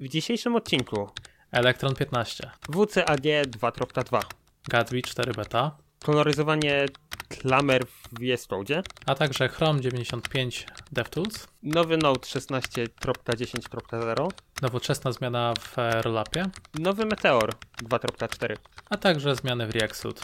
W 0.00 0.08
dzisiejszym 0.08 0.56
odcinku 0.56 1.10
Electron 1.52 1.94
15, 1.94 2.50
WCAG 2.68 3.20
2.2 3.20 4.20
Gatsby 4.68 5.02
4 5.02 5.32
beta, 5.32 5.76
koloryzowanie 6.04 6.86
klamer 7.28 7.86
w 7.86 8.08
VS 8.20 8.46
Code, 8.46 8.82
a 9.06 9.14
także 9.14 9.48
Chrome 9.48 9.80
95 9.80 10.66
DevTools, 10.92 11.48
nowy 11.62 11.96
Node 11.96 12.20
16.10.0, 12.20 14.28
nowoczesna 14.62 15.12
zmiana 15.12 15.54
w 15.60 15.76
Rollupie, 16.02 16.46
nowy 16.74 17.06
Meteor 17.06 17.54
2.4. 17.82 18.56
a 18.90 18.96
także 18.96 19.36
zmiany 19.36 19.66
w 19.66 19.70
React 19.70 19.96
Suite. 19.96 20.22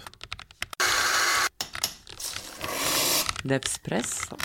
Devspresso. 3.45 4.37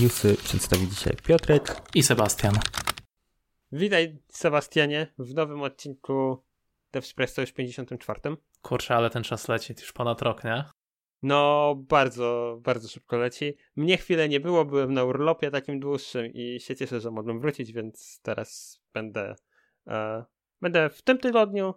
Newsy 0.00 0.36
przedstawi 0.44 0.88
dzisiaj 0.88 1.16
Piotrek. 1.26 1.82
I 1.94 2.02
Sebastian. 2.02 2.54
Witaj 3.72 4.18
Sebastianie 4.28 5.06
w 5.18 5.34
nowym 5.34 5.62
odcinku 5.62 6.44
DevSpresso 6.92 7.40
już 7.40 7.52
54. 7.52 8.20
Kurczę, 8.62 8.94
ale 8.94 9.10
ten 9.10 9.22
czas 9.22 9.48
leci 9.48 9.74
już 9.80 9.92
ponad 9.92 10.22
rok, 10.22 10.44
nie? 10.44 10.64
No, 11.22 11.74
bardzo, 11.88 12.58
bardzo 12.62 12.88
szybko 12.88 13.16
leci. 13.16 13.56
Mnie 13.76 13.96
chwilę 13.96 14.28
nie 14.28 14.40
było, 14.40 14.64
byłem 14.64 14.94
na 14.94 15.04
urlopie 15.04 15.50
takim 15.50 15.80
dłuższym 15.80 16.26
i 16.34 16.60
się 16.60 16.76
cieszę, 16.76 17.00
że 17.00 17.10
mogłem 17.10 17.40
wrócić, 17.40 17.72
więc 17.72 18.20
teraz 18.22 18.80
będę, 18.94 19.34
e, 19.86 20.24
będę 20.60 20.90
w 20.90 21.02
tym 21.02 21.18
tygodniu 21.18 21.74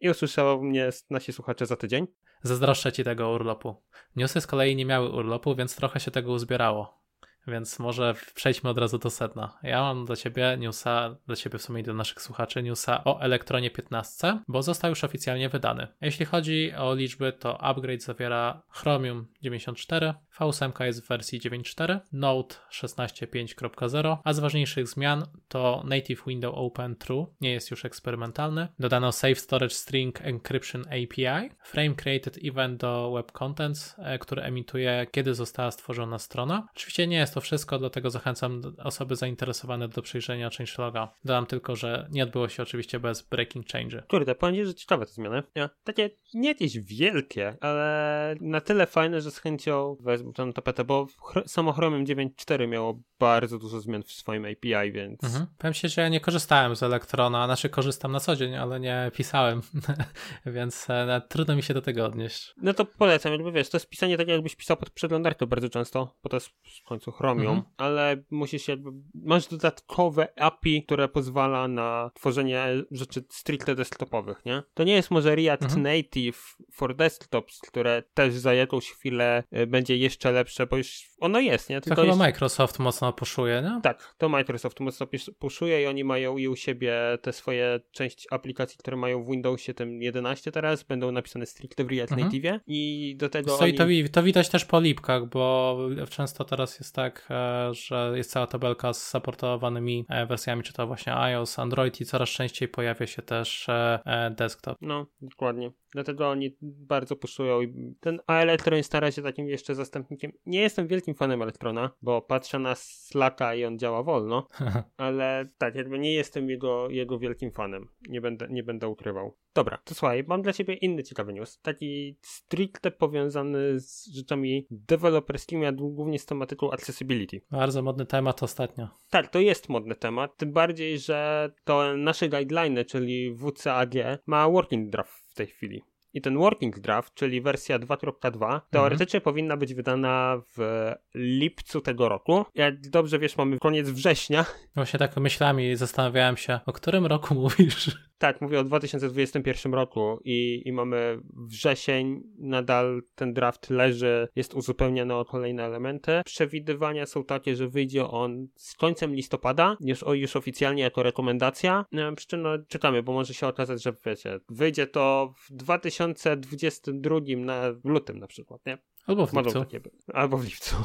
i 0.00 0.10
usłyszał 0.10 0.62
mnie 0.62 0.90
nasi 1.10 1.32
słuchacze 1.32 1.66
za 1.66 1.76
tydzień. 1.76 2.06
Zazdroszczę 2.42 2.92
ci 2.92 3.04
tego 3.04 3.30
urlopu. 3.30 3.76
Newsy 4.16 4.40
z 4.40 4.46
kolei 4.46 4.76
nie 4.76 4.86
miały 4.86 5.08
urlopu, 5.08 5.54
więc 5.54 5.76
trochę 5.76 6.00
się 6.00 6.10
tego 6.10 6.32
uzbierało. 6.32 6.99
Więc 7.46 7.78
może 7.78 8.14
przejdźmy 8.34 8.70
od 8.70 8.78
razu 8.78 8.98
do 8.98 9.10
sedna. 9.10 9.58
Ja 9.62 9.80
mam 9.80 10.04
dla 10.04 10.16
ciebie 10.16 10.56
newsa, 10.58 11.16
dla 11.26 11.36
ciebie 11.36 11.58
w 11.58 11.62
sumie 11.62 11.80
i 11.80 11.84
do 11.84 11.94
naszych 11.94 12.22
słuchaczy, 12.22 12.62
newsa 12.62 13.04
o 13.04 13.20
Elektronie 13.20 13.70
15, 13.70 14.38
bo 14.48 14.62
został 14.62 14.90
już 14.90 15.04
oficjalnie 15.04 15.48
wydany. 15.48 15.88
Jeśli 16.00 16.26
chodzi 16.26 16.72
o 16.78 16.94
liczby, 16.94 17.32
to 17.32 17.62
upgrade 17.62 18.02
zawiera 18.02 18.62
Chromium 18.70 19.26
94, 19.42 20.14
V8 20.38 20.84
jest 20.84 21.04
w 21.04 21.08
wersji 21.08 21.40
9.4, 21.40 22.00
Node 22.12 22.54
16.5.0, 22.72 24.16
a 24.24 24.32
z 24.32 24.38
ważniejszych 24.38 24.88
zmian 24.88 25.26
to 25.48 25.82
Native 25.84 26.22
Window 26.26 26.54
Open 26.54 26.96
True, 26.96 27.26
nie 27.40 27.52
jest 27.52 27.70
już 27.70 27.84
eksperymentalny. 27.84 28.68
Dodano 28.78 29.12
Safe 29.12 29.34
Storage 29.34 29.74
String 29.74 30.20
Encryption 30.20 30.82
API, 30.82 31.50
Frame 31.62 31.94
Created 31.94 32.38
Event 32.44 32.80
do 32.80 33.12
Web 33.14 33.32
Contents, 33.32 33.94
e, 33.98 34.18
który 34.18 34.42
emituje 34.42 35.06
kiedy 35.10 35.34
została 35.34 35.70
stworzona 35.70 36.18
strona. 36.18 36.68
Oczywiście 36.76 37.06
nie 37.06 37.16
jest 37.16 37.34
to 37.34 37.39
wszystko, 37.40 37.78
dlatego 37.78 38.10
zachęcam 38.10 38.62
osoby 38.78 39.16
zainteresowane 39.16 39.88
do 39.88 40.02
przejrzenia 40.02 40.50
changeloga. 40.58 41.14
Dodam 41.24 41.46
tylko, 41.46 41.76
że 41.76 42.08
nie 42.10 42.24
odbyło 42.24 42.48
się 42.48 42.62
oczywiście 42.62 43.00
bez 43.00 43.22
breaking 43.22 43.66
change. 43.66 44.02
Kurde, 44.08 44.34
powiem 44.34 44.54
ci, 44.54 44.64
że 44.64 44.74
ciekawe 44.74 45.06
te 45.06 45.12
zmiany. 45.12 45.42
Ja, 45.54 45.70
takie 45.84 46.10
nie 46.34 46.48
jakieś 46.48 46.78
wielkie, 46.78 47.56
ale 47.60 48.34
na 48.40 48.60
tyle 48.60 48.86
fajne, 48.86 49.20
że 49.20 49.30
z 49.30 49.38
chęcią 49.38 49.96
wezmę 50.00 50.32
tę 50.32 50.52
tapetę, 50.52 50.84
bo 50.84 51.06
samo 51.46 51.72
Chromium 51.72 52.04
9.4 52.04 52.68
miało 52.68 53.00
bardzo 53.18 53.58
dużo 53.58 53.80
zmian 53.80 54.02
w 54.02 54.12
swoim 54.12 54.44
API, 54.44 54.92
więc... 54.92 55.24
Mhm. 55.24 55.46
Powiem 55.58 55.74
się, 55.74 55.88
że 55.88 56.02
ja 56.02 56.08
nie 56.08 56.20
korzystałem 56.20 56.76
z 56.76 56.82
Elektrona, 56.82 57.46
znaczy 57.46 57.68
korzystam 57.68 58.12
na 58.12 58.20
co 58.20 58.36
dzień, 58.36 58.56
ale 58.56 58.80
nie 58.80 59.10
pisałem, 59.14 59.62
więc 60.46 60.90
e, 60.90 61.22
trudno 61.28 61.56
mi 61.56 61.62
się 61.62 61.74
do 61.74 61.82
tego 61.82 62.06
odnieść. 62.06 62.54
No 62.56 62.74
to 62.74 62.84
polecam, 62.84 63.32
jakby 63.32 63.52
wiesz, 63.52 63.68
to 63.70 63.76
jest 63.76 63.88
pisanie 63.88 64.16
tak 64.16 64.28
jakbyś 64.28 64.56
pisał 64.56 64.76
pod 64.76 64.90
przeglądarkę 64.90 65.46
bardzo 65.46 65.68
często, 65.68 66.16
bo 66.22 66.28
to 66.30 66.36
jest 66.36 66.48
w 66.48 66.88
końcu 66.88 67.12
Chromium, 67.20 67.46
Mhm. 67.56 67.66
ale 67.76 68.22
musisz 68.30 68.68
jakby, 68.68 68.90
masz 69.14 69.46
dodatkowe 69.46 70.28
API, 70.40 70.82
które 70.82 71.08
pozwala 71.08 71.68
na 71.68 72.10
tworzenie 72.14 72.64
rzeczy 72.90 73.24
stricte 73.28 73.74
desktopowych, 73.74 74.44
nie? 74.44 74.62
To 74.74 74.84
nie 74.84 74.92
jest 74.92 75.10
może 75.10 75.36
React 75.36 75.62
Mhm. 75.62 75.82
Native 75.82 76.56
for 76.72 76.96
desktops, 76.96 77.60
które 77.60 78.02
też 78.14 78.34
za 78.34 78.54
jakąś 78.54 78.90
chwilę 78.90 79.44
y, 79.58 79.66
będzie 79.66 79.96
jeszcze 79.96 80.32
lepsze, 80.32 80.66
bo 80.66 80.76
już 80.76 81.08
ono 81.20 81.40
jest, 81.40 81.70
nie? 81.70 81.80
To 81.80 81.90
chyba 81.90 82.02
jeszcze... 82.04 82.18
Microsoft 82.18 82.78
mocno 82.78 83.12
puszuje, 83.12 83.62
nie? 83.62 83.80
Tak, 83.82 84.14
to 84.18 84.28
Microsoft 84.28 84.80
mocno 84.80 85.06
puszuje 85.38 85.82
i 85.82 85.86
oni 85.86 86.04
mają 86.04 86.36
i 86.38 86.48
u 86.48 86.56
siebie 86.56 86.94
te 87.22 87.32
swoje 87.32 87.80
część 87.90 88.26
aplikacji, 88.30 88.78
które 88.78 88.96
mają 88.96 89.24
w 89.24 89.30
Windowsie 89.30 89.74
tym 89.74 90.02
11 90.02 90.52
teraz, 90.52 90.82
będą 90.82 91.12
napisane 91.12 91.46
stricte 91.46 91.84
w 91.84 91.90
React 91.90 92.12
Mhm. 92.12 92.26
Native 92.28 92.60
i 92.66 93.14
do 93.18 93.28
tego 93.28 93.56
i 93.56 93.60
oni... 93.60 93.74
to, 93.74 93.86
wi- 93.86 94.08
to 94.10 94.22
widać 94.22 94.48
też 94.48 94.64
po 94.64 94.80
lipkach, 94.80 95.26
bo 95.26 95.78
często 96.10 96.44
teraz 96.44 96.78
jest 96.78 96.94
tak, 96.94 97.09
e, 97.30 97.74
że 97.74 98.12
jest 98.14 98.30
cała 98.30 98.46
tabelka 98.46 98.92
z 98.92 99.06
supportowanymi 99.10 100.06
e, 100.08 100.26
wersjami, 100.26 100.62
czy 100.62 100.72
to 100.72 100.86
właśnie 100.86 101.16
iOS, 101.16 101.58
Android 101.58 102.00
i 102.00 102.04
coraz 102.04 102.28
częściej 102.28 102.68
pojawia 102.68 103.06
się 103.06 103.22
też 103.22 103.68
e, 103.68 104.34
desktop. 104.36 104.78
No, 104.80 105.06
dokładnie. 105.20 105.72
Dlatego 105.92 106.30
oni 106.30 106.56
bardzo 106.62 107.16
puszują 107.16 107.60
i 107.60 107.94
ten 108.00 108.20
a 108.26 108.34
Electron 108.34 108.76
jest 108.76 108.92
na 108.92 109.00
razie 109.00 109.22
takim 109.22 109.48
jeszcze 109.48 109.74
zastępnikiem. 109.74 110.32
Nie 110.46 110.60
jestem 110.60 110.86
wielkim 110.86 111.14
fanem 111.14 111.42
Electrona, 111.42 111.90
bo 112.02 112.22
patrzę 112.22 112.58
na 112.58 112.74
Slacka 112.74 113.54
i 113.54 113.64
on 113.64 113.78
działa 113.78 114.02
wolno, 114.02 114.46
ale 114.96 115.48
tak, 115.58 115.74
jakby 115.74 115.98
nie 115.98 116.14
jestem 116.14 116.50
jego, 116.50 116.90
jego 116.90 117.18
wielkim 117.18 117.52
fanem. 117.52 117.88
Nie 118.08 118.20
będę, 118.20 118.46
nie 118.50 118.62
będę 118.62 118.88
ukrywał. 118.88 119.36
Dobra, 119.54 119.78
to 119.84 119.94
słuchaj, 119.94 120.24
mam 120.28 120.42
dla 120.42 120.52
ciebie 120.52 120.74
inny 120.74 121.02
ciekawy 121.02 121.32
news. 121.32 121.60
Taki 121.60 122.16
stricte 122.22 122.90
powiązany 122.90 123.80
z 123.80 124.06
rzeczami 124.14 124.66
deweloperskimi, 124.70 125.66
a 125.66 125.72
głównie 125.72 126.18
z 126.18 126.26
tematyką 126.26 126.72
accessibility. 126.72 127.40
Bardzo 127.50 127.82
modny 127.82 128.06
temat 128.06 128.42
ostatnio. 128.42 128.88
Tak, 129.10 129.28
to 129.28 129.40
jest 129.40 129.68
modny 129.68 129.94
temat, 129.94 130.36
tym 130.36 130.52
bardziej, 130.52 130.98
że 130.98 131.50
to 131.64 131.96
nasze 131.96 132.28
guideline, 132.28 132.84
czyli 132.84 133.34
WCAG, 133.34 133.94
ma 134.26 134.48
working 134.48 134.90
draft 134.90 135.30
w 135.30 135.34
tej 135.34 135.46
chwili. 135.46 135.82
I 136.14 136.20
ten 136.20 136.38
working 136.38 136.80
draft, 136.80 137.14
czyli 137.14 137.40
wersja 137.40 137.78
2.2, 137.78 138.60
teoretycznie 138.70 139.20
powinna 139.20 139.56
być 139.56 139.74
wydana 139.74 140.42
w 140.56 140.90
lipcu 141.14 141.80
tego 141.80 142.08
roku. 142.08 142.44
Jak 142.54 142.80
dobrze 142.80 143.18
wiesz, 143.18 143.36
mamy 143.36 143.58
koniec 143.58 143.90
września. 143.90 144.44
Właśnie 144.74 144.98
tak 144.98 145.16
myślałem 145.16 145.60
i 145.60 145.76
zastanawiałem 145.76 146.36
się, 146.36 146.60
o 146.66 146.72
którym 146.72 147.06
roku 147.06 147.34
mówisz? 147.40 148.09
Tak, 148.20 148.40
mówię 148.40 148.60
o 148.60 148.64
2021 148.64 149.74
roku 149.74 150.20
i, 150.24 150.62
i 150.64 150.72
mamy 150.72 151.20
wrzesień, 151.34 152.22
nadal 152.38 153.02
ten 153.14 153.32
draft 153.32 153.70
leży, 153.70 154.28
jest 154.36 154.54
uzupełniany 154.54 155.14
o 155.14 155.24
kolejne 155.24 155.64
elementy. 155.64 156.22
Przewidywania 156.24 157.06
są 157.06 157.24
takie, 157.24 157.56
że 157.56 157.68
wyjdzie 157.68 158.06
on 158.06 158.48
z 158.56 158.74
końcem 158.74 159.14
listopada, 159.14 159.76
już, 159.80 160.04
już 160.12 160.36
oficjalnie 160.36 160.82
jako 160.82 161.02
rekomendacja. 161.02 161.84
No, 161.92 162.14
przy 162.14 162.26
czym 162.26 162.42
no, 162.42 162.50
czekamy, 162.68 163.02
bo 163.02 163.12
może 163.12 163.34
się 163.34 163.46
okazać, 163.46 163.82
że 163.82 163.92
wiecie, 164.06 164.40
wyjdzie 164.48 164.86
to 164.86 165.34
w 165.36 165.52
2022 165.52 167.20
na 167.36 167.62
lutym 167.84 168.18
na 168.18 168.26
przykład, 168.26 168.66
nie? 168.66 168.78
Albo 169.06 169.26
w 169.26 169.32
lipcu. 169.32 169.64
Albo 170.12 170.38
w 170.38 170.44
lipcu. 170.44 170.76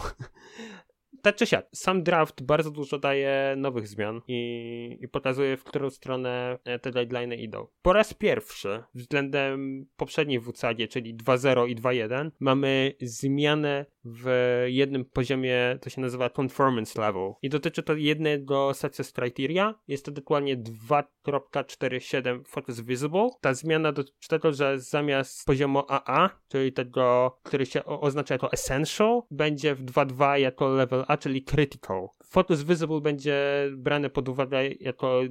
Tak 1.21 1.35
czy 1.35 1.45
siak, 1.45 1.67
sam 1.73 2.03
draft 2.03 2.43
bardzo 2.43 2.71
dużo 2.71 2.99
daje 2.99 3.55
nowych 3.57 3.87
zmian 3.87 4.21
i, 4.27 4.97
i 5.01 5.07
pokazuje, 5.07 5.57
w 5.57 5.63
którą 5.63 5.89
stronę 5.89 6.59
e, 6.63 6.79
te 6.79 6.91
guideliny 6.91 7.35
idą. 7.35 7.67
Po 7.81 7.93
raz 7.93 8.13
pierwszy 8.13 8.83
względem 8.93 9.85
poprzedniej 9.95 10.39
WCAG, 10.39 10.77
czyli 10.89 11.15
2.0 11.15 11.69
i 11.69 11.75
2.1, 11.75 12.31
mamy 12.39 12.93
zmianę 13.01 13.85
w 14.05 14.63
jednym 14.67 15.05
poziomie, 15.05 15.77
to 15.81 15.89
się 15.89 16.01
nazywa 16.01 16.29
conformance 16.29 17.01
level 17.01 17.33
i 17.41 17.49
dotyczy 17.49 17.83
to 17.83 17.93
jednego 17.93 18.73
success 18.73 19.11
criteria, 19.11 19.75
jest 19.87 20.05
to 20.05 20.11
dokładnie 20.11 20.57
2.47 20.57 22.43
focus 22.47 22.79
visible. 22.79 23.29
Ta 23.41 23.53
zmiana 23.53 23.91
dotyczy 23.91 24.29
tego, 24.29 24.53
że 24.53 24.79
zamiast 24.79 25.45
poziomu 25.45 25.83
AA, 25.87 26.29
czyli 26.47 26.73
tego, 26.73 27.37
który 27.43 27.65
się 27.65 27.85
oznacza 27.85 28.35
jako 28.35 28.51
essential, 28.51 29.21
będzie 29.31 29.75
w 29.75 29.85
2.2 29.85 30.33
jako 30.33 30.69
level 30.69 31.05
A, 31.07 31.17
czyli 31.17 31.43
critical. 31.43 32.07
Focus 32.35 32.63
visible 32.63 33.01
będzie 33.01 33.69
brany 33.77 34.09
pod 34.09 34.29
uwagę 34.29 34.59
jako 34.79 35.21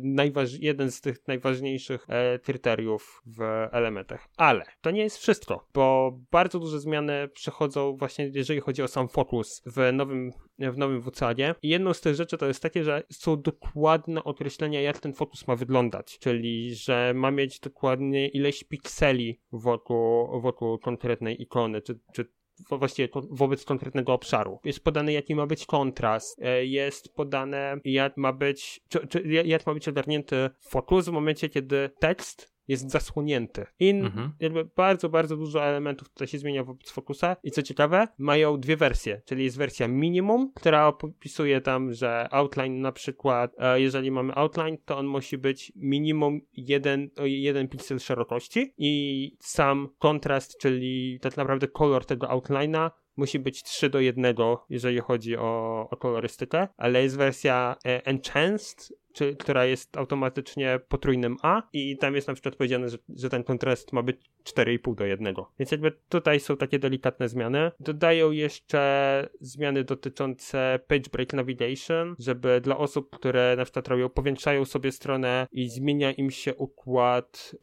jeden 0.60 0.90
z 0.90 1.00
tych 1.00 1.28
najważniejszych 1.28 2.06
e, 2.08 2.38
kryteriów 2.38 3.22
w 3.26 3.42
elementach. 3.72 4.28
Ale 4.36 4.64
to 4.80 4.90
nie 4.90 5.02
jest 5.02 5.18
wszystko, 5.18 5.66
bo 5.74 6.18
bardzo 6.30 6.58
duże 6.58 6.80
zmiany 6.80 7.28
przechodzą 7.28 7.96
właśnie, 7.96 8.30
jeżeli 8.34 8.60
chodzi 8.60 8.82
o 8.82 8.88
sam 8.88 9.08
fokus 9.08 9.62
w 9.66 9.92
nowym, 9.92 10.32
w 10.58 10.78
nowym 10.78 11.02
WCAG. 11.02 11.38
I 11.62 11.68
jedną 11.68 11.92
z 11.92 12.00
tych 12.00 12.14
rzeczy 12.14 12.38
to 12.38 12.46
jest 12.46 12.62
takie, 12.62 12.84
że 12.84 13.02
są 13.12 13.42
dokładne 13.42 14.24
określenia, 14.24 14.80
jak 14.80 14.98
ten 14.98 15.12
fokus 15.12 15.46
ma 15.46 15.56
wyglądać, 15.56 16.18
czyli 16.18 16.74
że 16.74 17.12
ma 17.14 17.30
mieć 17.30 17.60
dokładnie 17.60 18.28
ileś 18.28 18.64
pikseli 18.64 19.40
wokół, 19.52 20.40
wokół 20.40 20.78
konkretnej 20.78 21.42
ikony, 21.42 21.82
czy, 21.82 21.98
czy 22.12 22.24
właściwie 22.70 23.08
wobec 23.30 23.64
konkretnego 23.64 24.12
obszaru. 24.12 24.58
Jest 24.64 24.84
podane, 24.84 25.12
jaki 25.12 25.34
ma 25.34 25.46
być 25.46 25.66
kontrast, 25.66 26.42
e, 26.42 26.66
jest 26.66 27.14
podane, 27.14 27.76
jak 27.84 28.16
ma 28.16 28.32
być, 28.32 28.80
czy, 28.88 29.06
czy, 29.06 29.22
jak 29.44 29.66
ma 29.66 29.74
być 29.74 29.88
ogarnięty 29.88 30.50
fokus 30.60 31.08
w 31.08 31.12
momencie, 31.12 31.48
kiedy 31.48 31.90
tekst 31.98 32.53
jest 32.68 32.90
zasłonięty. 32.90 33.66
I 33.80 33.90
Mhm. 33.90 34.32
jakby 34.40 34.64
bardzo, 34.64 35.08
bardzo 35.08 35.36
dużo 35.36 35.64
elementów 35.64 36.08
tutaj 36.08 36.28
się 36.28 36.38
zmienia 36.38 36.64
wobec 36.64 36.90
Focusa 36.90 37.36
i 37.42 37.50
co 37.50 37.62
ciekawe, 37.62 38.08
mają 38.18 38.60
dwie 38.60 38.76
wersje, 38.76 39.22
czyli 39.24 39.44
jest 39.44 39.58
wersja 39.58 39.88
minimum, 39.88 40.52
która 40.54 40.86
opisuje 40.86 41.60
tam, 41.60 41.92
że 41.92 42.28
outline 42.30 42.80
na 42.80 42.92
przykład, 42.92 43.54
e, 43.58 43.80
jeżeli 43.80 44.10
mamy 44.10 44.34
outline, 44.34 44.78
to 44.84 44.98
on 44.98 45.06
musi 45.06 45.38
być 45.38 45.72
minimum 45.76 46.40
jeden, 46.52 47.10
o 47.16 47.26
jeden 47.26 47.68
piksel 47.68 47.98
szerokości 47.98 48.74
i 48.78 49.36
sam 49.40 49.88
kontrast, 49.98 50.58
czyli 50.58 51.18
tak 51.20 51.36
naprawdę 51.36 51.68
kolor 51.68 52.04
tego 52.04 52.26
outline'a 52.26 52.90
musi 53.16 53.38
być 53.38 53.62
3 53.62 53.90
do 53.90 54.00
1, 54.00 54.36
jeżeli 54.70 54.98
chodzi 54.98 55.36
o, 55.36 55.86
o 55.90 55.96
kolorystykę, 55.96 56.68
ale 56.76 57.02
jest 57.02 57.16
wersja 57.16 57.76
e, 57.86 58.06
Enhanced, 58.06 58.92
czy, 59.14 59.36
która 59.36 59.64
jest 59.64 59.96
automatycznie 59.96 60.80
potrójnym 60.88 61.36
A 61.42 61.62
i 61.72 61.96
tam 61.96 62.14
jest 62.14 62.28
na 62.28 62.34
przykład 62.34 62.56
powiedziane, 62.56 62.88
że, 62.88 62.98
że 63.16 63.30
ten 63.30 63.44
kontrast 63.44 63.92
ma 63.92 64.02
być 64.02 64.16
4,5 64.44 64.94
do 64.94 65.04
1. 65.04 65.34
Więc 65.58 65.70
jakby 65.70 65.92
tutaj 66.08 66.40
są 66.40 66.56
takie 66.56 66.78
delikatne 66.78 67.28
zmiany. 67.28 67.70
Dodają 67.80 68.30
jeszcze 68.30 69.28
zmiany 69.40 69.84
dotyczące 69.84 70.80
page 70.86 71.10
break 71.12 71.32
navigation, 71.32 72.16
żeby 72.18 72.60
dla 72.60 72.76
osób, 72.78 73.10
które 73.10 73.54
na 73.56 73.64
przykład 73.64 73.88
robią, 73.88 74.08
powiększają 74.08 74.64
sobie 74.64 74.92
stronę 74.92 75.46
i 75.52 75.68
zmienia 75.68 76.12
im 76.12 76.30
się 76.30 76.54
układ 76.54 77.54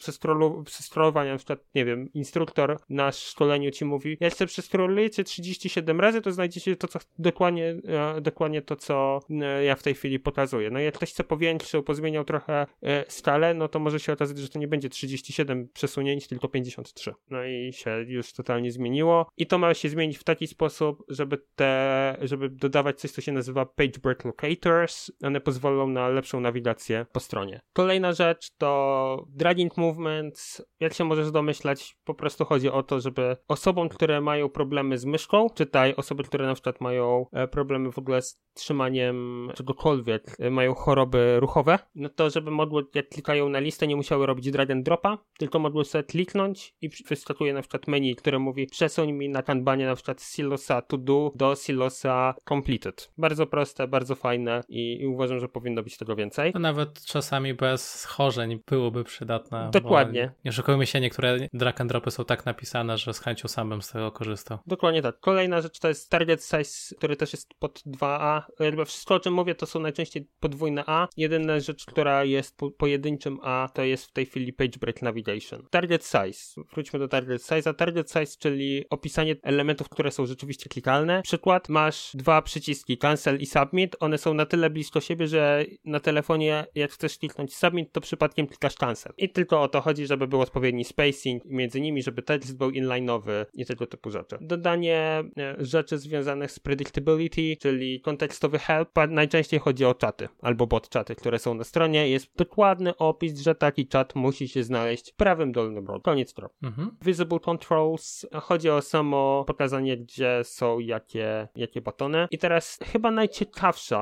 przescrollowania, 0.65 1.31
na 1.31 1.37
przykład, 1.37 1.59
nie 1.75 1.85
wiem, 1.85 2.13
instruktor 2.13 2.77
na 2.89 3.11
szkoleniu 3.11 3.71
ci 3.71 3.85
mówi, 3.85 4.17
jak 4.19 4.33
sobie 4.33 4.47
przescrollujecie 4.47 5.23
37 5.23 5.99
razy, 5.99 6.21
to 6.21 6.31
znajdziecie 6.31 6.75
to, 6.75 6.87
co 6.87 6.99
dokładnie, 7.19 7.75
e, 7.87 8.21
dokładnie 8.21 8.61
to, 8.61 8.75
co 8.75 9.19
e, 9.29 9.63
ja 9.63 9.75
w 9.75 9.83
tej 9.83 9.95
chwili 9.95 10.19
pokazuję. 10.19 10.69
No 10.69 10.79
i 10.79 10.83
jak 10.83 10.93
ktoś 10.93 11.11
chce 11.11 11.23
powiększył, 11.41 11.83
pozmieniał 11.83 12.23
trochę 12.23 12.67
e, 12.83 13.05
skalę, 13.11 13.53
no 13.53 13.67
to 13.67 13.79
może 13.79 13.99
się 13.99 14.13
okazać, 14.13 14.37
że 14.37 14.49
to 14.49 14.59
nie 14.59 14.67
będzie 14.67 14.89
37 14.89 15.69
przesunięć, 15.73 16.27
tylko 16.27 16.47
53. 16.47 17.13
No 17.29 17.43
i 17.43 17.73
się 17.73 18.05
już 18.07 18.33
totalnie 18.33 18.71
zmieniło. 18.71 19.27
I 19.37 19.47
to 19.47 19.57
ma 19.57 19.73
się 19.73 19.89
zmienić 19.89 20.17
w 20.17 20.23
taki 20.23 20.47
sposób, 20.47 21.03
żeby 21.07 21.37
te, 21.55 22.17
żeby 22.21 22.49
dodawać 22.49 22.99
coś, 22.99 23.11
co 23.11 23.21
się 23.21 23.31
nazywa 23.31 23.65
page 23.65 23.99
break 24.03 24.25
locators. 24.25 25.11
One 25.23 25.41
pozwolą 25.41 25.87
na 25.87 26.09
lepszą 26.09 26.39
nawigację 26.39 27.05
po 27.11 27.19
stronie. 27.19 27.61
Kolejna 27.73 28.13
rzecz 28.13 28.51
to 28.57 29.25
dragging 29.29 29.77
movements. 29.77 30.65
Jak 30.79 30.93
się 30.93 31.03
możesz 31.03 31.31
domyślać, 31.31 31.95
po 32.03 32.13
prostu 32.13 32.45
chodzi 32.45 32.69
o 32.69 32.83
to, 32.83 32.99
żeby 32.99 33.37
osobom, 33.47 33.89
które 33.89 34.21
mają 34.21 34.49
problemy 34.49 34.97
z 34.97 35.05
myszką, 35.05 35.49
czytaj 35.55 35.95
osoby, 35.95 36.23
które 36.23 36.45
na 36.45 36.53
przykład 36.53 36.81
mają 36.81 37.25
e, 37.31 37.47
problemy 37.47 37.91
w 37.91 37.97
ogóle 37.97 38.21
z 38.21 38.39
trzymaniem 38.53 39.51
czegokolwiek, 39.55 40.35
e, 40.39 40.49
mają 40.49 40.73
choroby 40.73 41.30
ruchowe, 41.39 41.79
no 41.95 42.09
to 42.09 42.29
żeby 42.29 42.51
mogły, 42.51 42.85
jak 42.95 43.09
klikają 43.09 43.49
na 43.49 43.59
listę, 43.59 43.87
nie 43.87 43.95
musiały 43.95 44.25
robić 44.25 44.51
drag 44.51 44.71
and 44.71 44.85
dropa, 44.85 45.17
tylko 45.37 45.59
mogły 45.59 45.85
sobie 45.85 46.03
kliknąć 46.03 46.75
i 46.81 46.89
wyskakuje 47.07 47.53
na 47.53 47.61
przykład 47.61 47.87
menu, 47.87 48.15
które 48.15 48.39
mówi 48.39 48.67
przesuń 48.67 49.11
mi 49.11 49.29
na 49.29 49.43
kanbanie 49.43 49.85
na 49.85 49.95
przykład 49.95 50.21
z 50.21 50.35
silosa 50.35 50.81
to 50.81 50.97
do 50.97 51.31
do 51.35 51.55
silosa 51.55 52.35
completed. 52.49 53.11
Bardzo 53.17 53.47
proste, 53.47 53.87
bardzo 53.87 54.15
fajne 54.15 54.63
i, 54.69 55.01
i 55.01 55.07
uważam, 55.07 55.39
że 55.39 55.47
powinno 55.47 55.83
być 55.83 55.97
tego 55.97 56.15
więcej. 56.15 56.53
To 56.53 56.59
nawet 56.59 57.05
czasami 57.05 57.53
bez 57.53 57.99
schorzeń 57.99 58.59
byłoby 58.67 59.03
przydatne. 59.03 59.69
Dokładnie. 59.73 60.27
Bo 60.27 60.41
nie 60.45 60.49
oszukujmy 60.49 60.85
się, 60.87 60.99
niektóre 60.99 61.37
drag 61.53 61.81
and 61.81 61.91
dropy 61.91 62.11
są 62.11 62.25
tak 62.25 62.45
napisane, 62.45 62.97
że 62.97 63.13
z 63.13 63.19
chęcią 63.19 63.47
sam 63.47 63.69
bym 63.69 63.81
z 63.81 63.91
tego 63.91 64.11
korzystał. 64.11 64.57
Dokładnie 64.67 65.01
tak. 65.01 65.19
Kolejna 65.19 65.61
rzecz 65.61 65.79
to 65.79 65.87
jest 65.87 66.09
target 66.09 66.43
size, 66.43 66.95
który 66.97 67.15
też 67.15 67.33
jest 67.33 67.53
pod 67.53 67.79
2A. 67.79 68.41
Jakby 68.59 68.85
wszystko 68.85 69.15
o 69.15 69.19
czym 69.19 69.33
mówię 69.33 69.55
to 69.55 69.65
są 69.65 69.79
najczęściej 69.79 70.27
podwójne 70.39 70.83
A. 70.87 71.07
Jedyna 71.21 71.59
rzecz, 71.59 71.85
która 71.85 72.23
jest 72.23 72.57
po, 72.57 72.71
pojedynczym 72.71 73.39
A 73.41 73.69
to 73.73 73.83
jest 73.83 74.05
w 74.05 74.11
tej 74.11 74.25
chwili 74.25 74.53
page 74.53 74.79
break 74.79 75.01
navigation. 75.01 75.67
Target 75.69 76.03
size. 76.05 76.61
Wróćmy 76.73 76.99
do 76.99 77.07
target 77.07 77.41
size'a. 77.41 77.73
Target 77.73 78.11
size, 78.11 78.37
czyli 78.39 78.85
opisanie 78.89 79.35
elementów, 79.43 79.89
które 79.89 80.11
są 80.11 80.25
rzeczywiście 80.25 80.69
klikalne. 80.69 81.21
Przykład, 81.21 81.69
masz 81.69 82.11
dwa 82.13 82.41
przyciski 82.41 82.97
cancel 82.97 83.39
i 83.39 83.45
submit. 83.45 83.95
One 83.99 84.17
są 84.17 84.33
na 84.33 84.45
tyle 84.45 84.69
blisko 84.69 85.01
siebie, 85.01 85.27
że 85.27 85.65
na 85.85 85.99
telefonie 85.99 86.65
jak 86.75 86.91
chcesz 86.91 87.17
kliknąć 87.17 87.55
submit, 87.55 87.91
to 87.91 88.01
przypadkiem 88.01 88.47
klikasz 88.47 88.75
cancel. 88.75 89.13
I 89.17 89.29
tylko 89.29 89.61
o 89.61 89.67
to 89.67 89.81
chodzi, 89.81 90.07
żeby 90.07 90.27
był 90.27 90.41
odpowiedni 90.41 90.85
spacing 90.85 91.45
między 91.45 91.81
nimi, 91.81 92.03
żeby 92.03 92.21
tekst 92.21 92.57
był 92.57 92.69
inline'owy 92.69 93.45
i 93.53 93.65
tego 93.65 93.87
typu 93.87 94.11
rzeczy. 94.11 94.37
Dodanie 94.41 95.23
e, 95.37 95.55
rzeczy 95.59 95.97
związanych 95.97 96.51
z 96.51 96.59
predictability, 96.59 97.57
czyli 97.61 98.01
kontekstowy 98.01 98.59
help, 98.59 98.89
najczęściej 99.09 99.59
chodzi 99.59 99.85
o 99.85 99.93
czaty 99.93 100.27
albo 100.41 100.67
bot 100.67 100.89
czaty, 100.89 101.10
które 101.15 101.39
są 101.39 101.53
na 101.53 101.63
stronie. 101.63 102.09
Jest 102.09 102.35
dokładny 102.35 102.97
opis, 102.97 103.39
że 103.39 103.55
taki 103.55 103.87
czat 103.87 104.15
musi 104.15 104.47
się 104.47 104.63
znaleźć 104.63 105.11
w 105.11 105.15
prawym 105.15 105.51
dolnym 105.51 105.87
rogu. 105.87 106.01
Koniec 106.01 106.33
kropka. 106.33 106.67
Mhm. 106.67 106.97
Visible 107.05 107.39
Controls 107.39 108.25
chodzi 108.41 108.69
o 108.69 108.81
samo 108.81 109.43
pokazanie, 109.47 109.97
gdzie 109.97 110.39
są 110.43 110.79
jakie, 110.79 111.47
jakie 111.55 111.81
batony. 111.81 112.27
I 112.31 112.37
teraz 112.37 112.79
chyba 112.83 113.11
najciekawsza 113.11 114.01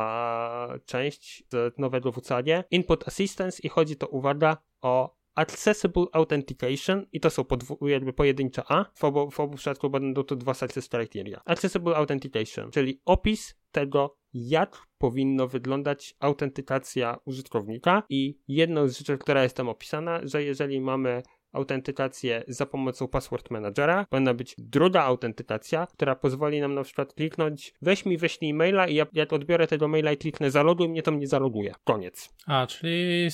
część 0.85 1.43
z 1.51 1.77
nowego 1.77 2.11
WCAG, 2.11 2.45
Input 2.71 3.07
Assistance 3.07 3.61
i 3.63 3.69
chodzi 3.69 3.95
to, 3.95 4.07
uwaga, 4.07 4.57
o 4.81 5.18
Accessible 5.39 6.05
Authentication 6.13 7.05
i 7.11 7.19
to 7.19 7.29
są 7.29 7.43
podwu- 7.43 7.87
jakby 7.87 8.13
pojedyncze 8.13 8.63
A. 8.67 8.85
W 8.95 9.03
obu, 9.03 9.31
w 9.31 9.39
obu 9.39 9.57
przypadkach 9.57 9.91
będą 9.91 10.23
to 10.23 10.35
dwa 10.35 10.53
success 10.53 10.89
criteria. 10.89 11.41
Accessible 11.45 11.95
Authentication, 11.95 12.71
czyli 12.71 13.01
opis 13.05 13.55
tego, 13.71 14.17
jak 14.33 14.77
powinno 14.97 15.47
wyglądać 15.47 16.15
autentykacja 16.19 17.17
użytkownika 17.25 18.03
i 18.09 18.39
jedną 18.47 18.87
z 18.87 18.97
rzeczy, 18.97 19.17
która 19.17 19.43
jest 19.43 19.57
tam 19.57 19.69
opisana, 19.69 20.19
że 20.23 20.43
jeżeli 20.43 20.81
mamy 20.81 21.23
autentykację 21.51 22.43
za 22.47 22.65
pomocą 22.65 23.07
password 23.07 23.51
managera. 23.51 24.05
Powinna 24.09 24.33
być 24.33 24.55
druga 24.57 25.03
autentykacja, 25.03 25.87
która 25.93 26.15
pozwoli 26.15 26.61
nam 26.61 26.73
na 26.73 26.83
przykład 26.83 27.13
kliknąć 27.13 27.73
weź 27.81 28.05
mi 28.05 28.17
wyślij 28.17 28.53
maila 28.53 28.87
i 28.87 28.95
ja, 28.95 29.07
jak 29.13 29.33
odbiorę 29.33 29.67
tego 29.67 29.87
maila 29.87 30.11
i 30.11 30.17
kliknę 30.17 30.51
zaloguj 30.51 30.89
mnie, 30.89 31.03
to 31.03 31.11
mnie 31.11 31.27
zaloguje. 31.27 31.73
Koniec. 31.83 32.33
A, 32.47 32.67
czyli 32.67 33.31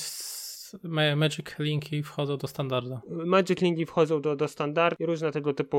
Magic 1.15 1.45
Linki 1.59 2.03
wchodzą 2.03 2.37
do 2.37 2.47
standardu. 2.47 2.99
Magic 3.09 3.61
Linki 3.61 3.85
wchodzą 3.85 4.21
do, 4.21 4.35
do 4.35 4.47
standardu 4.47 5.03
i 5.03 5.05
różne 5.05 5.31
tego 5.31 5.53
typu 5.53 5.77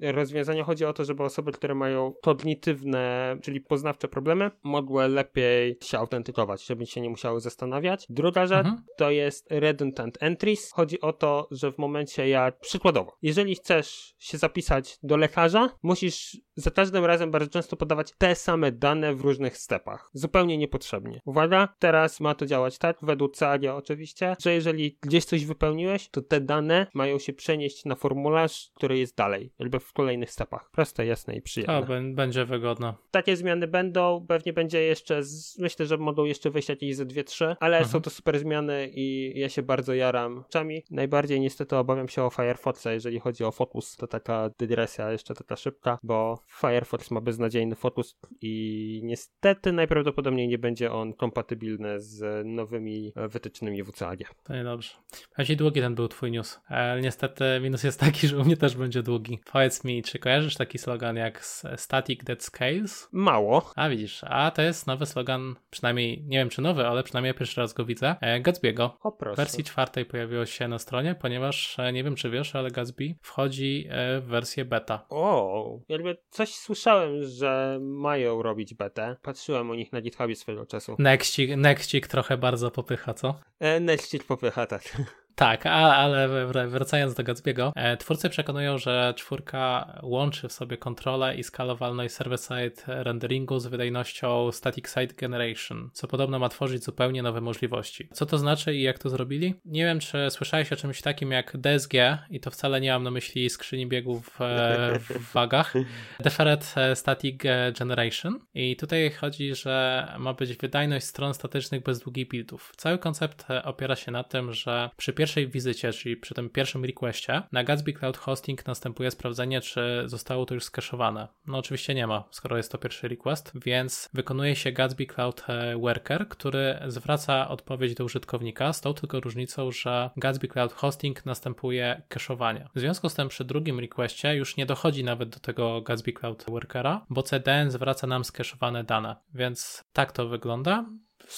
rozwiązania. 0.00 0.64
Chodzi 0.64 0.84
o 0.84 0.92
to, 0.92 1.04
żeby 1.04 1.22
osoby, 1.22 1.52
które 1.52 1.74
mają 1.74 2.12
kognitywne, 2.22 3.36
czyli 3.42 3.60
poznawcze 3.60 4.08
problemy, 4.08 4.50
mogły 4.62 5.08
lepiej 5.08 5.78
się 5.82 5.98
autentykować, 5.98 6.66
żeby 6.66 6.86
się 6.86 7.00
nie 7.00 7.10
musiały 7.10 7.40
zastanawiać. 7.40 8.06
Druga 8.10 8.46
rzecz 8.46 8.66
Mhm. 8.66 8.84
to 8.96 9.10
jest 9.10 9.46
redundant 9.50 10.18
entries. 10.20 10.72
Chodzi 10.72 11.00
o 11.00 11.12
to, 11.12 11.48
że 11.50 11.72
w 11.72 11.78
momencie 11.78 12.28
jak, 12.28 12.60
przykładowo, 12.60 13.16
jeżeli 13.22 13.54
chcesz 13.54 14.14
się 14.18 14.38
zapisać 14.38 14.98
do 15.02 15.16
lekarza, 15.16 15.68
musisz 15.82 16.36
za 16.56 16.70
każdym 16.70 17.04
razem 17.04 17.30
bardzo 17.30 17.50
często 17.50 17.76
podawać 17.76 18.12
te 18.18 18.34
same 18.34 18.72
dane 18.72 19.14
w 19.14 19.20
różnych 19.20 19.56
stepach. 19.56 20.10
Zupełnie 20.12 20.58
niepotrzebnie. 20.58 21.20
Uwaga, 21.24 21.68
teraz 21.78 22.20
ma 22.20 22.34
to 22.34 22.46
działać 22.46 22.78
tak, 22.78 22.96
według 23.02 23.36
CAG 23.36 23.62
oczywiście, 23.64 24.36
że 24.42 24.52
jeżeli 24.54 24.98
gdzieś 25.00 25.24
coś 25.24 25.44
wypełniłeś, 25.44 26.08
to 26.08 26.22
te 26.22 26.40
dane 26.40 26.86
mają 26.94 27.18
się 27.18 27.32
przenieść 27.32 27.84
na 27.84 27.94
formularz, 27.94 28.70
który 28.74 28.98
jest 28.98 29.16
dalej, 29.16 29.52
jakby 29.58 29.80
w 29.80 29.92
kolejnych 29.92 30.30
stepach. 30.30 30.70
Proste, 30.70 31.06
jasne 31.06 31.36
i 31.36 31.42
przyjemne. 31.42 31.76
A, 31.76 31.82
bę- 31.82 32.14
będzie 32.14 32.44
wygodne. 32.44 32.94
Takie 33.10 33.36
zmiany 33.36 33.68
będą, 33.68 34.26
pewnie 34.28 34.52
będzie 34.52 34.82
jeszcze, 34.82 35.22
z, 35.22 35.58
myślę, 35.58 35.86
że 35.86 35.96
mogą 35.98 36.24
jeszcze 36.24 36.50
wyjść 36.50 36.68
jakieś 36.68 36.96
ze 36.96 37.06
dwie, 37.06 37.24
trzy, 37.24 37.56
ale 37.60 37.76
Mhm. 37.76 37.92
są 37.92 38.00
to 38.00 38.10
super 38.10 38.38
zmiany 38.38 38.90
i 38.94 39.32
ja 39.40 39.48
się 39.48 39.62
bardzo 39.62 39.94
jaram 39.94 40.44
czami. 40.48 40.82
Najbardziej 40.90 41.40
niestety 41.40 41.76
obawiam 41.76 42.08
się 42.08 42.22
o 42.22 42.30
Firefoxa, 42.30 42.86
jeżeli 42.92 43.20
chodzi 43.20 43.44
o 43.44 43.50
fokus, 43.52 43.96
to 43.96 44.06
taka 44.06 44.50
dygresja 44.58 45.12
jeszcze 45.12 45.34
taka 45.34 45.56
szybka, 45.56 45.98
bo 46.02 46.43
Firefox 46.48 47.10
ma 47.10 47.20
beznadziejny 47.20 47.74
fokus 47.74 48.16
i 48.40 49.00
niestety 49.04 49.72
najprawdopodobniej 49.72 50.48
nie 50.48 50.58
będzie 50.58 50.92
on 50.92 51.12
kompatybilny 51.12 52.00
z 52.00 52.46
nowymi 52.46 53.12
e, 53.16 53.28
wytycznymi 53.28 53.84
WCAG. 53.84 54.18
To 54.44 54.54
niedobrze. 54.54 54.94
Bardziej 55.36 55.56
długi 55.56 55.80
ten 55.80 55.94
był 55.94 56.08
twój 56.08 56.30
news. 56.30 56.60
Ale 56.66 57.00
niestety 57.00 57.44
minus 57.62 57.84
jest 57.84 58.00
taki, 58.00 58.28
że 58.28 58.38
u 58.38 58.44
mnie 58.44 58.56
też 58.56 58.76
będzie 58.76 59.02
długi. 59.02 59.38
Powiedz 59.52 59.84
mi, 59.84 60.02
czy 60.02 60.18
kojarzysz 60.18 60.54
taki 60.56 60.78
slogan 60.78 61.16
jak 61.16 61.44
Static 61.76 62.24
That 62.24 62.42
Scales? 62.44 63.08
Mało. 63.12 63.70
A 63.76 63.88
widzisz, 63.88 64.20
a 64.24 64.50
to 64.50 64.62
jest 64.62 64.86
nowy 64.86 65.06
slogan, 65.06 65.54
przynajmniej 65.70 66.24
nie 66.26 66.38
wiem 66.38 66.48
czy 66.48 66.62
nowy, 66.62 66.86
ale 66.86 67.02
przynajmniej 67.02 67.34
pierwszy 67.34 67.60
raz 67.60 67.72
go 67.72 67.84
widzę. 67.84 68.16
E, 68.20 68.40
Gatsby'ego. 68.42 68.90
O 69.02 69.10
W 69.10 69.16
proszę. 69.16 69.36
wersji 69.36 69.64
czwartej 69.64 70.04
pojawiło 70.04 70.46
się 70.46 70.68
na 70.68 70.78
stronie, 70.78 71.14
ponieważ 71.14 71.78
e, 71.78 71.92
nie 71.92 72.04
wiem 72.04 72.14
czy 72.14 72.30
wiesz, 72.30 72.54
ale 72.56 72.70
Gatsby 72.70 73.14
wchodzi 73.22 73.86
e, 73.90 74.20
w 74.20 74.24
wersję 74.24 74.64
beta. 74.64 75.06
O, 75.08 75.78
jakby 75.88 76.16
coś 76.34 76.54
słyszałem, 76.54 77.24
że 77.24 77.78
mają 77.80 78.42
robić 78.42 78.74
betę. 78.74 79.16
Patrzyłem 79.22 79.70
u 79.70 79.74
nich 79.74 79.92
na 79.92 80.00
GitHubie 80.00 80.36
swego 80.36 80.66
czasu. 80.66 80.96
Nexcik, 80.98 81.56
Nexcik 81.56 82.06
trochę 82.06 82.36
bardzo 82.36 82.70
popycha, 82.70 83.14
co? 83.14 83.34
E, 83.60 83.80
Nextcik 83.80 84.24
popycha, 84.24 84.66
tak. 84.66 84.82
Tak, 85.34 85.66
ale 85.66 86.46
wracając 86.68 87.14
do 87.14 87.22
Gatsby'ego, 87.22 87.72
e, 87.74 87.96
twórcy 87.96 88.30
przekonują, 88.30 88.78
że 88.78 89.14
czwórka 89.16 89.92
łączy 90.02 90.48
w 90.48 90.52
sobie 90.52 90.76
kontrolę 90.76 91.36
i 91.36 91.44
skalowalność 91.44 92.14
server-side 92.14 92.82
renderingu 92.86 93.58
z 93.58 93.66
wydajnością 93.66 94.52
static 94.52 94.88
site 94.88 95.14
generation, 95.14 95.90
co 95.92 96.08
podobno 96.08 96.38
ma 96.38 96.48
tworzyć 96.48 96.84
zupełnie 96.84 97.22
nowe 97.22 97.40
możliwości. 97.40 98.08
Co 98.12 98.26
to 98.26 98.38
znaczy 98.38 98.74
i 98.74 98.82
jak 98.82 98.98
to 98.98 99.10
zrobili? 99.10 99.54
Nie 99.64 99.84
wiem, 99.84 100.00
czy 100.00 100.30
słyszałeś 100.30 100.72
o 100.72 100.76
czymś 100.76 101.00
takim 101.00 101.30
jak 101.30 101.56
DSG 101.56 101.94
i 102.30 102.40
to 102.40 102.50
wcale 102.50 102.80
nie 102.80 102.92
mam 102.92 103.02
na 103.02 103.10
myśli 103.10 103.50
skrzyni 103.50 103.86
biegów 103.86 104.40
e, 104.40 104.98
w 104.98 105.32
wagach. 105.32 105.74
Deferred 106.20 106.74
Static 106.94 107.40
Generation 107.78 108.38
i 108.54 108.76
tutaj 108.76 109.10
chodzi, 109.10 109.54
że 109.54 110.06
ma 110.18 110.34
być 110.34 110.56
wydajność 110.56 111.06
stron 111.06 111.34
statycznych 111.34 111.82
bez 111.82 111.98
długich 111.98 112.28
buildów. 112.28 112.72
Cały 112.76 112.98
koncept 112.98 113.46
opiera 113.64 113.96
się 113.96 114.12
na 114.12 114.24
tym, 114.24 114.52
że 114.52 114.90
przy 114.96 115.12
pierwszej 115.24 115.48
wizycie, 115.48 115.92
czyli 115.92 116.16
przy 116.16 116.34
tym 116.34 116.50
pierwszym 116.50 116.84
requestie, 116.84 117.42
na 117.52 117.64
Gatsby 117.64 117.92
Cloud 117.92 118.16
Hosting 118.16 118.66
następuje 118.66 119.10
sprawdzenie, 119.10 119.60
czy 119.60 120.02
zostało 120.06 120.46
to 120.46 120.54
już 120.54 120.64
skaszowane. 120.64 121.28
No 121.46 121.58
oczywiście 121.58 121.94
nie 121.94 122.06
ma, 122.06 122.24
skoro 122.30 122.56
jest 122.56 122.72
to 122.72 122.78
pierwszy 122.78 123.08
request, 123.08 123.52
więc 123.64 124.08
wykonuje 124.14 124.56
się 124.56 124.72
Gatsby 124.72 125.06
Cloud 125.06 125.44
e, 125.48 125.76
Worker, 125.76 126.28
który 126.28 126.78
zwraca 126.86 127.48
odpowiedź 127.48 127.94
do 127.94 128.04
użytkownika 128.04 128.72
z 128.72 128.80
tą 128.80 128.94
tylko 128.94 129.20
różnicą, 129.20 129.70
że 129.70 130.10
Gatsby 130.16 130.48
Cloud 130.48 130.72
Hosting 130.72 131.26
następuje 131.26 132.02
cache'owanie. 132.08 132.66
W 132.74 132.80
związku 132.80 133.08
z 133.08 133.14
tym 133.14 133.28
przy 133.28 133.44
drugim 133.44 133.80
requestie 133.80 134.34
już 134.34 134.56
nie 134.56 134.66
dochodzi 134.66 135.04
nawet 135.04 135.28
do 135.28 135.40
tego 135.40 135.82
Gatsby 135.82 136.12
Cloud 136.12 136.44
Workera, 136.48 137.06
bo 137.10 137.22
CDN 137.22 137.70
zwraca 137.70 138.06
nam 138.06 138.24
skaszowane 138.24 138.84
dane. 138.84 139.16
Więc 139.34 139.84
tak 139.92 140.12
to 140.12 140.28
wygląda 140.28 140.84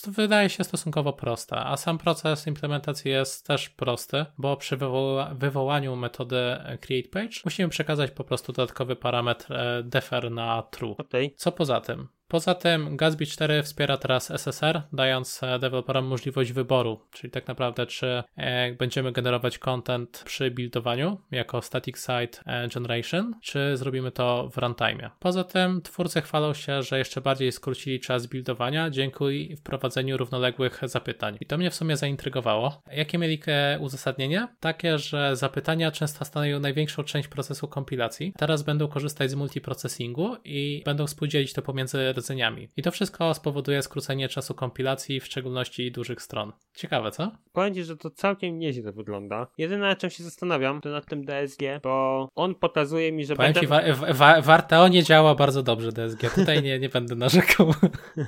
wydaje 0.06 0.50
się 0.50 0.64
stosunkowo 0.64 1.12
prosta, 1.12 1.66
a 1.66 1.76
sam 1.76 1.98
proces 1.98 2.46
implementacji 2.46 3.10
jest 3.10 3.46
też 3.46 3.70
prosty, 3.70 4.26
bo 4.38 4.56
przy 4.56 4.76
wywoła 4.76 5.34
wywołaniu 5.34 5.96
metody 5.96 6.36
create 6.80 7.08
page 7.08 7.40
musimy 7.44 7.68
przekazać 7.68 8.10
po 8.10 8.24
prostu 8.24 8.52
dodatkowy 8.52 8.96
parametr 8.96 9.52
e, 9.52 9.82
defer 9.82 10.30
na 10.30 10.62
true. 10.62 10.96
Okay. 10.98 11.30
Co 11.36 11.52
poza 11.52 11.80
tym? 11.80 12.08
Poza 12.28 12.54
tym 12.54 12.96
Gatsby 12.96 13.26
4 13.26 13.62
wspiera 13.62 13.96
teraz 13.96 14.30
SSR, 14.30 14.82
dając 14.92 15.42
e, 15.42 15.58
deweloperom 15.58 16.04
możliwość 16.06 16.52
wyboru, 16.52 17.00
czyli 17.12 17.30
tak 17.30 17.48
naprawdę 17.48 17.86
czy 17.86 18.22
e, 18.36 18.72
będziemy 18.72 19.12
generować 19.12 19.58
content 19.58 20.22
przy 20.24 20.50
buildowaniu 20.50 21.20
jako 21.30 21.62
static 21.62 21.98
site 21.98 22.38
e, 22.46 22.68
generation, 22.68 23.34
czy 23.42 23.76
zrobimy 23.76 24.10
to 24.10 24.48
w 24.52 24.58
runtime. 24.58 25.10
Poza 25.18 25.44
tym 25.44 25.82
twórcy 25.82 26.20
chwalą 26.20 26.54
się, 26.54 26.82
że 26.82 26.98
jeszcze 26.98 27.20
bardziej 27.20 27.52
skrócili 27.52 28.00
czas 28.00 28.26
buildowania 28.26 28.90
dzięki 28.90 29.56
wprowadzeniu 29.56 30.16
równoległych 30.16 30.80
zapytań. 30.82 31.36
I 31.40 31.46
to 31.46 31.58
mnie 31.58 31.70
w 31.70 31.74
sumie 31.74 31.96
zaintrygowało. 31.96 32.82
Jakie 32.92 33.18
mieli 33.18 33.40
uzasadnienie? 33.80 34.48
Takie, 34.60 34.98
że 34.98 35.36
zapytania 35.36 35.90
często 35.90 36.24
stanowią 36.24 36.60
największą 36.60 37.04
część 37.04 37.28
procesu 37.28 37.68
kompilacji. 37.68 38.32
Teraz 38.38 38.62
będą 38.62 38.88
korzystać 38.88 39.30
z 39.30 39.34
multiprocessingu 39.34 40.36
i 40.44 40.82
będą 40.84 41.06
współdzielić 41.06 41.52
to 41.52 41.62
pomiędzy 41.62 42.12
rdzeniami. 42.16 42.68
I 42.76 42.82
to 42.82 42.90
wszystko 42.90 43.34
spowoduje 43.34 43.82
skrócenie 43.82 44.28
czasu 44.28 44.54
kompilacji, 44.54 45.20
w 45.20 45.26
szczególności 45.26 45.92
dużych 45.92 46.22
stron. 46.22 46.52
Ciekawe, 46.74 47.10
co? 47.10 47.32
Powiem 47.52 47.74
Ci, 47.74 47.84
że 47.84 47.96
to 47.96 48.10
całkiem 48.10 48.58
nieźle 48.58 48.92
wygląda. 48.92 49.46
Jedyne, 49.58 49.86
na 49.86 49.96
czym 49.96 50.10
się 50.10 50.24
zastanawiam, 50.24 50.80
to 50.80 50.88
nad 50.88 51.06
tym 51.06 51.24
DSG, 51.24 51.60
bo 51.82 52.28
on 52.34 52.54
pokazuje 52.54 53.12
mi, 53.12 53.24
że 53.24 53.36
Powiem 53.36 53.52
będę... 53.52 53.60
Ci, 53.60 53.66
wa- 53.66 54.14
wa- 54.14 54.40
Warteo 54.40 54.88
nie 54.88 55.02
działa 55.02 55.34
bardzo 55.34 55.62
dobrze 55.62 55.92
DSG. 55.92 56.34
Tutaj 56.34 56.62
nie, 56.62 56.78
nie 56.78 56.88
będę 56.88 57.14
narzekał. 57.14 57.74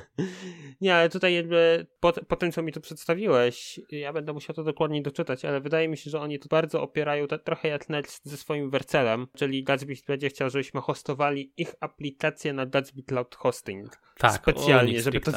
nie, 0.80 0.94
ale 0.94 1.08
tutaj 1.08 1.34
jakby 1.34 1.86
po, 2.00 2.12
po 2.12 2.36
tym, 2.36 2.52
co 2.52 2.62
mi 2.62 2.72
tu 2.72 2.80
przedstawiłeś, 2.80 3.80
ja 3.90 4.12
będę 4.12 4.32
musiał 4.32 4.56
to 4.56 4.64
dokładniej 4.64 5.02
doczytać, 5.02 5.44
ale 5.44 5.60
wydaje 5.60 5.88
mi 5.88 5.96
się, 5.96 6.10
że 6.10 6.20
oni 6.20 6.38
tu 6.38 6.48
bardzo 6.48 6.82
opierają 6.82 7.26
to, 7.26 7.38
trochę 7.38 7.68
jak 7.68 7.88
Next 7.88 8.28
ze 8.28 8.36
swoim 8.36 8.70
wercelem, 8.70 9.26
czyli 9.36 9.64
Gatsby 9.64 9.94
będzie 10.06 10.28
chciał, 10.28 10.50
żebyśmy 10.50 10.80
hostowali 10.80 11.52
ich 11.56 11.74
aplikację 11.80 12.52
na 12.52 12.66
Gatsby 12.66 13.02
Cloud 13.02 13.34
Hosting 13.34 13.77
tak, 14.18 14.32
specjalnie, 14.32 15.02
żeby 15.02 15.20
to, 15.20 15.32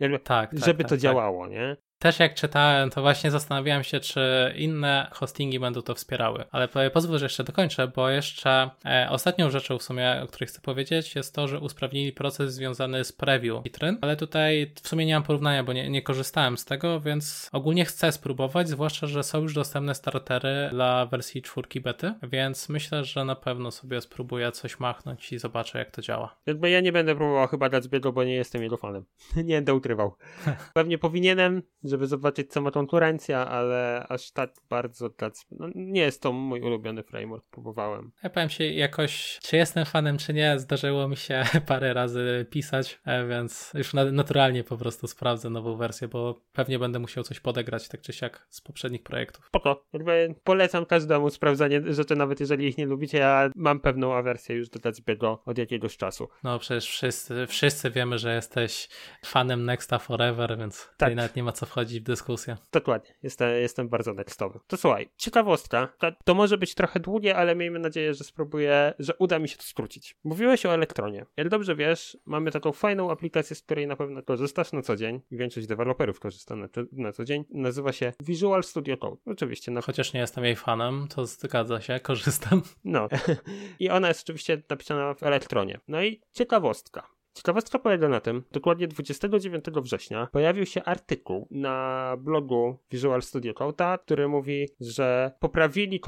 jakby, 0.00 0.18
tak, 0.18 0.50
tak, 0.50 0.64
żeby 0.64 0.84
tak, 0.84 0.88
to 0.88 0.94
tak. 0.94 1.00
działało, 1.00 1.46
nie? 1.46 1.76
Też 2.02 2.18
jak 2.18 2.34
czytałem, 2.34 2.90
to 2.90 3.02
właśnie 3.02 3.30
zastanawiałem 3.30 3.84
się, 3.84 4.00
czy 4.00 4.54
inne 4.56 5.08
hostingi 5.12 5.60
będą 5.60 5.82
to 5.82 5.94
wspierały. 5.94 6.44
Ale 6.50 6.68
pozwól, 6.92 7.18
że 7.18 7.24
jeszcze 7.24 7.44
dokończę, 7.44 7.88
bo 7.88 8.08
jeszcze 8.08 8.70
e, 8.84 9.06
ostatnią 9.10 9.50
rzeczą 9.50 9.78
w 9.78 9.82
sumie, 9.82 10.20
o 10.22 10.26
której 10.26 10.46
chcę 10.46 10.60
powiedzieć, 10.60 11.14
jest 11.14 11.34
to, 11.34 11.48
że 11.48 11.60
usprawnili 11.60 12.12
proces 12.12 12.54
związany 12.54 13.04
z 13.04 13.12
preview 13.12 13.62
witryn, 13.64 13.98
ale 14.00 14.16
tutaj 14.16 14.72
w 14.82 14.88
sumie 14.88 15.06
nie 15.06 15.14
mam 15.14 15.22
porównania, 15.22 15.64
bo 15.64 15.72
nie, 15.72 15.90
nie 15.90 16.02
korzystałem 16.02 16.58
z 16.58 16.64
tego, 16.64 17.00
więc 17.00 17.48
ogólnie 17.52 17.84
chcę 17.84 18.12
spróbować, 18.12 18.68
zwłaszcza, 18.68 19.06
że 19.06 19.22
są 19.22 19.42
już 19.42 19.54
dostępne 19.54 19.94
startery 19.94 20.68
dla 20.70 21.06
wersji 21.06 21.42
czwórki 21.42 21.80
bety, 21.80 22.14
więc 22.22 22.68
myślę, 22.68 23.04
że 23.04 23.24
na 23.24 23.36
pewno 23.36 23.70
sobie 23.70 24.00
spróbuję 24.00 24.52
coś 24.52 24.80
machnąć 24.80 25.32
i 25.32 25.38
zobaczę, 25.38 25.78
jak 25.78 25.90
to 25.90 26.02
działa. 26.02 26.36
Jakby 26.46 26.70
ja 26.70 26.80
nie 26.80 26.92
będę 26.92 27.14
próbował 27.14 27.48
chyba 27.48 27.68
dać 27.68 27.84
zbiegu, 27.84 28.12
bo 28.12 28.24
nie 28.24 28.34
jestem 28.34 28.62
jego 28.62 28.76
fanem. 28.76 29.04
nie 29.36 29.54
będę 29.54 29.74
ukrywał. 29.74 30.16
Pewnie 30.74 30.98
powinienem, 30.98 31.62
żeby 31.92 32.06
zobaczyć, 32.06 32.52
co 32.52 32.60
ma 32.60 32.70
konkurencja, 32.70 33.48
ale 33.48 34.06
aż 34.08 34.30
tak 34.30 34.50
bardzo 34.70 35.08
dać. 35.08 35.34
No, 35.50 35.68
nie 35.74 36.00
jest 36.00 36.22
to 36.22 36.32
mój 36.32 36.60
ulubiony 36.60 37.02
framework, 37.02 37.44
próbowałem. 37.50 38.12
Ja 38.22 38.30
powiem 38.30 38.50
się 38.50 38.64
jakoś, 38.64 39.38
czy 39.42 39.56
jestem 39.56 39.84
fanem, 39.84 40.18
czy 40.18 40.34
nie, 40.34 40.58
zdarzyło 40.58 41.08
mi 41.08 41.16
się 41.16 41.44
parę 41.66 41.94
razy 41.94 42.46
pisać, 42.50 43.00
e, 43.04 43.26
więc 43.26 43.72
już 43.74 43.94
naturalnie 44.12 44.64
po 44.64 44.76
prostu 44.76 45.06
sprawdzę 45.06 45.50
nową 45.50 45.76
wersję, 45.76 46.08
bo 46.08 46.40
pewnie 46.52 46.78
będę 46.78 46.98
musiał 46.98 47.24
coś 47.24 47.40
podegrać, 47.40 47.88
tak 47.88 48.00
czy 48.00 48.12
siak, 48.12 48.46
z 48.48 48.60
poprzednich 48.60 49.02
projektów. 49.02 49.48
Po 49.50 49.60
to, 49.60 49.84
jakby 49.92 50.34
polecam 50.44 50.86
każdemu 50.86 51.30
sprawdzanie 51.30 51.82
rzeczy, 51.94 52.16
nawet 52.16 52.40
jeżeli 52.40 52.66
ich 52.66 52.78
nie 52.78 52.86
lubicie. 52.86 53.18
Ja 53.18 53.50
mam 53.56 53.80
pewną 53.80 54.14
awersję 54.14 54.56
już 54.56 54.68
do 54.68 54.80
Gatsby'ego 54.80 55.38
od 55.46 55.58
jakiegoś 55.58 55.96
czasu. 55.96 56.28
No 56.44 56.58
przecież 56.58 56.88
wszyscy, 56.88 57.46
wszyscy 57.46 57.90
wiemy, 57.90 58.18
że 58.18 58.34
jesteś 58.34 58.88
fanem 59.24 59.64
Nexta 59.64 59.98
Forever, 59.98 60.58
więc 60.58 60.84
tak. 60.84 60.92
tutaj 60.92 61.16
nawet 61.16 61.36
nie 61.36 61.42
ma 61.42 61.52
co 61.52 61.66
wchodzić 61.66 61.81
wchodzić 61.82 62.00
w 62.00 62.02
dyskusję. 62.02 62.56
Dokładnie, 62.72 63.14
jestem, 63.22 63.50
jestem 63.50 63.88
bardzo 63.88 64.14
nextowy. 64.14 64.60
To 64.66 64.76
słuchaj, 64.76 65.08
ciekawostka, 65.16 65.88
to, 65.98 66.12
to 66.24 66.34
może 66.34 66.58
być 66.58 66.74
trochę 66.74 67.00
długie, 67.00 67.36
ale 67.36 67.56
miejmy 67.56 67.78
nadzieję, 67.78 68.14
że 68.14 68.24
spróbuję, 68.24 68.94
że 68.98 69.14
uda 69.18 69.38
mi 69.38 69.48
się 69.48 69.56
to 69.56 69.62
skrócić. 69.62 70.16
Mówiłeś 70.24 70.66
o 70.66 70.74
elektronie. 70.74 71.26
Jak 71.36 71.48
dobrze 71.48 71.76
wiesz, 71.76 72.18
mamy 72.26 72.50
taką 72.50 72.72
fajną 72.72 73.10
aplikację, 73.10 73.56
z 73.56 73.62
której 73.62 73.86
na 73.86 73.96
pewno 73.96 74.22
korzystasz 74.22 74.72
na 74.72 74.82
co 74.82 74.96
dzień 74.96 75.20
i 75.30 75.36
większość 75.36 75.66
deweloperów 75.66 76.20
korzysta 76.20 76.56
na, 76.56 76.68
na 76.92 77.12
co 77.12 77.24
dzień. 77.24 77.44
Nazywa 77.50 77.92
się 77.92 78.12
Visual 78.22 78.64
Studio 78.64 78.96
Code. 78.96 79.16
Oczywiście. 79.26 79.72
Na... 79.72 79.80
Chociaż 79.80 80.12
nie 80.12 80.20
jestem 80.20 80.44
jej 80.44 80.56
fanem, 80.56 81.06
to 81.14 81.26
zgadza 81.26 81.80
się, 81.80 82.00
korzystam. 82.00 82.62
No. 82.84 83.08
I 83.80 83.90
ona 83.90 84.08
jest 84.08 84.22
oczywiście 84.22 84.62
napisana 84.70 85.14
w 85.14 85.22
elektronie. 85.22 85.80
No 85.88 86.02
i 86.02 86.20
ciekawostka. 86.32 87.06
Ciekawostka 87.34 87.78
polega 87.78 88.08
na 88.08 88.20
tym, 88.20 88.44
dokładnie 88.52 88.88
29 88.88 89.64
września 89.82 90.28
pojawił 90.32 90.66
się 90.66 90.82
artykuł 90.84 91.48
na 91.50 92.16
blogu 92.18 92.78
Visual 92.90 93.22
Studio 93.22 93.54
Code, 93.54 93.98
który 94.04 94.28
mówi, 94.28 94.68
że 94.80 95.32
poprawili 95.40 96.00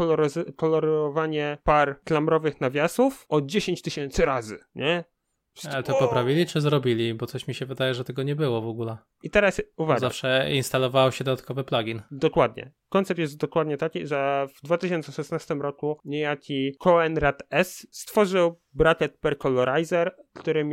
kolorowanie 0.57 1.59
par 1.65 2.01
klamrowych 2.05 2.61
nawiasów 2.61 3.27
o 3.29 3.41
10 3.41 3.83
tysięcy 3.83 4.25
razy, 4.25 4.59
nie? 4.75 5.05
Ale 5.73 5.83
to 5.83 5.95
poprawili 5.99 6.47
czy 6.47 6.61
zrobili? 6.61 7.15
Bo 7.15 7.27
coś 7.27 7.49
mi 7.49 7.55
się 7.55 7.67
wydaje, 7.67 7.95
że 7.95 8.05
tego 8.05 8.23
nie 8.23 8.37
było 8.37 8.61
w 8.61 8.67
ogóle. 8.67 8.97
I 9.23 9.31
teraz 9.31 9.63
uwaga. 9.77 10.01
Zawsze 10.01 10.51
instalowało 10.53 11.11
się 11.11 11.25
dodatkowy 11.25 11.65
plugin. 11.65 12.03
Dokładnie. 12.11 12.73
Koncept 12.89 13.21
jest 13.21 13.37
dokładnie 13.37 13.77
taki, 13.77 14.07
że 14.07 14.47
w 14.55 14.63
2016 14.63 15.55
roku 15.55 15.99
niejaki 16.05 16.77
Coenrad 16.79 17.43
S 17.51 17.87
stworzył 17.91 18.61
bracket 18.73 19.19
per 19.19 19.39
colorizer, 19.39 20.17
który 20.39 20.69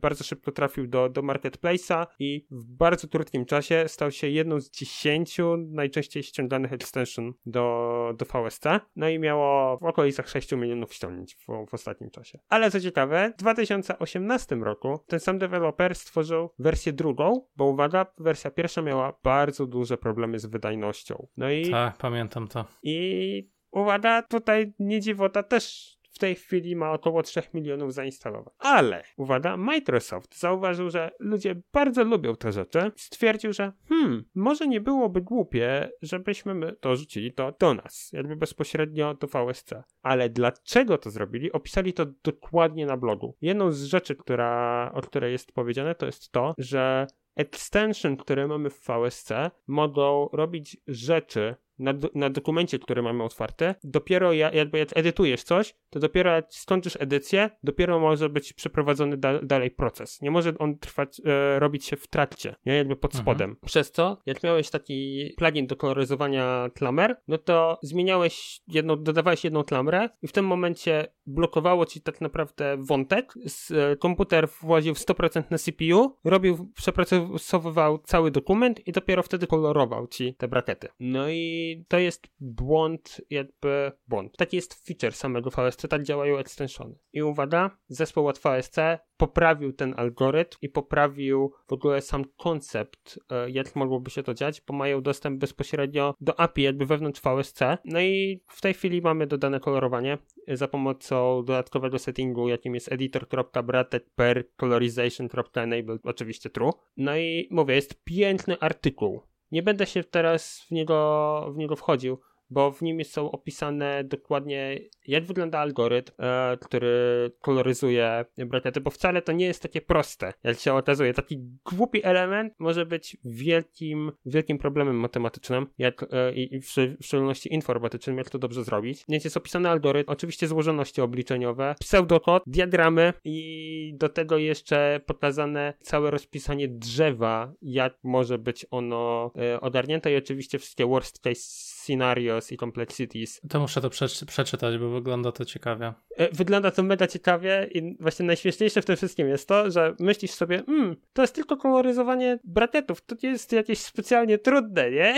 bardzo 0.00 0.24
szybko 0.24 0.52
trafił 0.52 0.86
do, 0.86 1.08
do 1.08 1.22
marketplace'a 1.22 2.06
i 2.18 2.46
w 2.50 2.64
bardzo 2.64 3.08
krótkim 3.08 3.44
czasie 3.44 3.84
stał 3.86 4.10
się 4.10 4.28
jedną 4.28 4.60
z 4.60 4.70
dziesięciu 4.70 5.56
najczęściej 5.56 6.22
ściąganych 6.22 6.72
extension 6.72 7.32
do, 7.46 8.14
do 8.18 8.24
VSC. 8.24 8.64
No 8.96 9.08
i 9.08 9.18
miało 9.18 9.78
w 9.78 9.84
okolicach 9.84 10.28
6 10.28 10.52
milionów 10.52 10.94
ściągnięć 10.94 11.34
w, 11.34 11.46
w 11.70 11.74
ostatnim 11.74 12.10
czasie. 12.10 12.38
Ale 12.48 12.70
co 12.70 12.80
ciekawe, 12.80 13.32
w 13.34 13.40
2018 13.40 14.56
roku 14.56 14.98
ten 15.06 15.20
sam 15.20 15.38
deweloper 15.38 15.94
stworzył 15.94 16.50
wersję 16.58 16.92
drugą, 16.92 17.46
bo 17.56 17.64
uwaga, 17.64 18.06
wersja 18.18 18.50
pierwsza 18.50 18.82
miała 18.82 19.18
bardzo 19.22 19.66
duże 19.66 19.98
problemy 19.98 20.38
z 20.38 20.46
wydajnością. 20.46 21.26
No 21.36 21.50
i... 21.50 21.70
Tak, 21.70 21.96
pamiętam 21.96 22.48
to. 22.48 22.64
I 22.82 23.48
uwaga, 23.70 24.22
tutaj 24.22 24.74
nie 24.78 25.00
dziwota 25.00 25.42
też 25.42 25.94
w 26.14 26.18
tej 26.18 26.34
chwili 26.34 26.76
ma 26.76 26.92
około 26.92 27.22
3 27.22 27.42
milionów 27.54 27.94
zainstalowanych. 27.94 28.54
Ale, 28.58 29.04
uwaga, 29.16 29.56
Microsoft 29.56 30.38
zauważył, 30.38 30.90
że 30.90 31.10
ludzie 31.18 31.62
bardzo 31.72 32.04
lubią 32.04 32.36
te 32.36 32.52
rzeczy. 32.52 32.92
Stwierdził, 32.96 33.52
że 33.52 33.72
hmm, 33.88 34.24
może 34.34 34.66
nie 34.66 34.80
byłoby 34.80 35.20
głupie, 35.20 35.90
żebyśmy 36.02 36.54
my 36.54 36.76
to 36.80 36.96
rzucili 36.96 37.32
to 37.32 37.52
do 37.60 37.74
nas, 37.74 38.10
jakby 38.12 38.36
bezpośrednio 38.36 39.14
do 39.14 39.26
VSC. 39.26 39.70
Ale 40.02 40.30
dlaczego 40.30 40.98
to 40.98 41.10
zrobili? 41.10 41.52
Opisali 41.52 41.92
to 41.92 42.06
dokładnie 42.24 42.86
na 42.86 42.96
blogu. 42.96 43.36
Jedną 43.40 43.72
z 43.72 43.84
rzeczy, 43.84 44.16
która, 44.16 44.90
o 44.94 45.00
której 45.00 45.32
jest 45.32 45.52
powiedziane, 45.52 45.94
to 45.94 46.06
jest 46.06 46.32
to, 46.32 46.54
że 46.58 47.06
extension, 47.36 48.16
które 48.16 48.46
mamy 48.46 48.70
w 48.70 48.80
VSC, 48.80 49.30
mogą 49.66 50.28
robić 50.32 50.76
rzeczy 50.86 51.56
na, 51.78 51.94
na 52.14 52.30
dokumencie, 52.30 52.78
który 52.78 53.02
mamy 53.02 53.24
otwarty, 53.24 53.74
dopiero 53.84 54.32
ja, 54.32 54.52
jakby 54.52 54.78
jak 54.78 54.88
edytujesz 54.94 55.42
coś, 55.42 55.74
to 55.90 56.00
dopiero 56.00 56.30
jak 56.30 56.46
skończysz 56.54 56.96
edycję, 57.00 57.50
dopiero 57.62 58.00
może 58.00 58.28
być 58.28 58.52
przeprowadzony 58.52 59.16
da, 59.16 59.38
dalej 59.42 59.70
proces. 59.70 60.20
Nie 60.22 60.30
może 60.30 60.58
on 60.58 60.78
trwać, 60.78 61.20
e, 61.24 61.58
robić 61.58 61.84
się 61.84 61.96
w 61.96 62.06
trakcie, 62.06 62.54
nie? 62.66 62.74
Jakby 62.74 62.96
pod 62.96 63.14
mhm. 63.14 63.24
spodem. 63.24 63.50
Mhm. 63.50 63.66
Przez 63.66 63.92
co, 63.92 64.22
jak 64.26 64.42
miałeś 64.42 64.70
taki 64.70 65.30
plugin 65.36 65.66
do 65.66 65.76
koloryzowania 65.76 66.68
klamer, 66.74 67.16
no 67.28 67.38
to 67.38 67.78
zmieniałeś 67.82 68.60
jedną, 68.68 68.96
dodawałeś 68.96 69.44
jedną 69.44 69.64
klamrę 69.64 70.08
i 70.22 70.28
w 70.28 70.32
tym 70.32 70.46
momencie 70.46 71.06
blokowało 71.26 71.86
ci 71.86 72.00
tak 72.00 72.20
naprawdę 72.20 72.76
wątek, 72.78 73.34
z, 73.46 73.70
e, 73.70 73.96
komputer 73.96 74.48
właził 74.62 74.94
w 74.94 74.98
100% 74.98 75.42
na 75.50 75.58
CPU, 75.58 76.16
robił, 76.24 76.72
przepracowywał 76.74 77.98
cały 77.98 78.30
dokument 78.30 78.86
i 78.88 78.92
dopiero 78.92 79.22
wtedy 79.22 79.46
kolorował 79.46 80.06
ci 80.06 80.34
te 80.34 80.48
brakety. 80.48 80.88
No 81.00 81.28
i 81.28 81.63
to 81.88 81.98
jest 81.98 82.26
błąd, 82.40 83.20
jakby 83.30 83.92
błąd. 84.08 84.36
Taki 84.36 84.56
jest 84.56 84.86
feature 84.86 85.12
samego 85.12 85.50
VSC, 85.50 85.88
tak 85.88 86.02
działają 86.02 86.38
extensiony. 86.38 86.94
I 87.12 87.22
uwaga, 87.22 87.70
zespół 87.88 88.28
od 88.28 88.38
VSC 88.38 88.78
poprawił 89.16 89.72
ten 89.72 89.94
algorytm 89.96 90.58
i 90.62 90.68
poprawił 90.68 91.52
w 91.68 91.72
ogóle 91.72 92.02
sam 92.02 92.24
koncept, 92.36 93.18
e, 93.30 93.50
jak 93.50 93.76
mogłoby 93.76 94.10
się 94.10 94.22
to 94.22 94.34
dziać, 94.34 94.62
bo 94.66 94.74
mają 94.74 95.02
dostęp 95.02 95.40
bezpośrednio 95.40 96.14
do 96.20 96.40
API, 96.40 96.62
jakby 96.62 96.86
wewnątrz 96.86 97.20
VSC. 97.20 97.60
No 97.84 98.00
i 98.00 98.42
w 98.48 98.60
tej 98.60 98.74
chwili 98.74 99.02
mamy 99.02 99.26
dodane 99.26 99.60
kolorowanie 99.60 100.18
za 100.48 100.68
pomocą 100.68 101.42
dodatkowego 101.44 101.98
settingu, 101.98 102.48
jakim 102.48 102.74
jest 102.74 102.92
editor.bracket 102.92 104.10
per 104.14 104.44
colorization.enable, 104.56 105.98
oczywiście 106.02 106.50
true. 106.50 106.72
No 106.96 107.16
i 107.16 107.48
mówię, 107.50 107.74
jest 107.74 108.04
piękny 108.04 108.58
artykuł. 108.60 109.22
Nie 109.50 109.62
będę 109.62 109.86
się 109.86 110.04
teraz 110.04 110.64
w 110.68 110.70
niego, 110.70 111.50
w 111.54 111.56
niego 111.56 111.76
wchodził, 111.76 112.20
bo 112.54 112.72
w 112.72 112.82
nim 112.82 113.04
są 113.04 113.30
opisane 113.30 114.04
dokładnie, 114.04 114.78
jak 115.06 115.24
wygląda 115.24 115.58
algorytm, 115.58 116.12
e, 116.18 116.56
który 116.60 117.30
koloryzuje 117.40 118.24
brakiety, 118.46 118.80
bo 118.80 118.90
wcale 118.90 119.22
to 119.22 119.32
nie 119.32 119.46
jest 119.46 119.62
takie 119.62 119.80
proste, 119.80 120.32
jak 120.44 120.58
się 120.58 120.74
okazuje. 120.74 121.14
Taki 121.14 121.38
głupi 121.72 122.04
element 122.04 122.54
może 122.58 122.86
być 122.86 123.16
wielkim, 123.24 124.12
wielkim 124.26 124.58
problemem 124.58 124.96
matematycznym, 124.96 125.66
jak, 125.78 126.06
e, 126.12 126.32
i 126.32 126.60
w, 126.60 126.66
w 127.00 127.04
szczególności 127.04 127.54
informatycznym, 127.54 128.18
jak 128.18 128.30
to 128.30 128.38
dobrze 128.38 128.64
zrobić. 128.64 129.04
Więc 129.08 129.24
jest 129.24 129.36
opisany 129.36 129.68
algorytm, 129.68 130.10
oczywiście 130.10 130.48
złożoności 130.48 131.00
obliczeniowe, 131.00 131.74
pseudokod, 131.80 132.42
diagramy 132.46 133.12
i 133.24 133.94
do 133.96 134.08
tego 134.08 134.38
jeszcze 134.38 135.00
pokazane 135.06 135.74
całe 135.80 136.10
rozpisanie 136.10 136.68
drzewa, 136.68 137.52
jak 137.62 137.98
może 138.02 138.38
być 138.38 138.66
ono 138.70 139.32
e, 139.36 139.60
ogarnięte 139.60 140.12
i 140.12 140.16
oczywiście 140.16 140.58
wszystkie 140.58 140.86
worst 140.86 141.20
case 141.20 141.73
scenarios 141.84 142.52
i 142.52 142.56
Complexities. 142.56 143.40
To 143.48 143.60
muszę 143.60 143.80
to 143.80 143.90
przeczytać, 144.26 144.78
bo 144.78 144.90
wygląda 144.90 145.32
to 145.32 145.44
ciekawie. 145.44 145.92
E, 146.16 146.28
wygląda 146.32 146.70
to 146.70 146.82
mega 146.82 147.06
ciekawie 147.06 147.68
i 147.74 147.96
właśnie 148.00 148.26
najśmieszniejsze 148.26 148.82
w 148.82 148.84
tym 148.84 148.96
wszystkim 148.96 149.28
jest 149.28 149.48
to, 149.48 149.70
że 149.70 149.94
myślisz 150.00 150.30
sobie, 150.30 150.62
hmm, 150.66 150.96
to 151.12 151.22
jest 151.22 151.34
tylko 151.34 151.56
koloryzowanie 151.56 152.38
brakietów, 152.44 153.04
to 153.06 153.16
nie 153.22 153.28
jest 153.28 153.52
jakieś 153.52 153.78
specjalnie 153.78 154.38
trudne, 154.38 154.90
nie? 154.90 155.14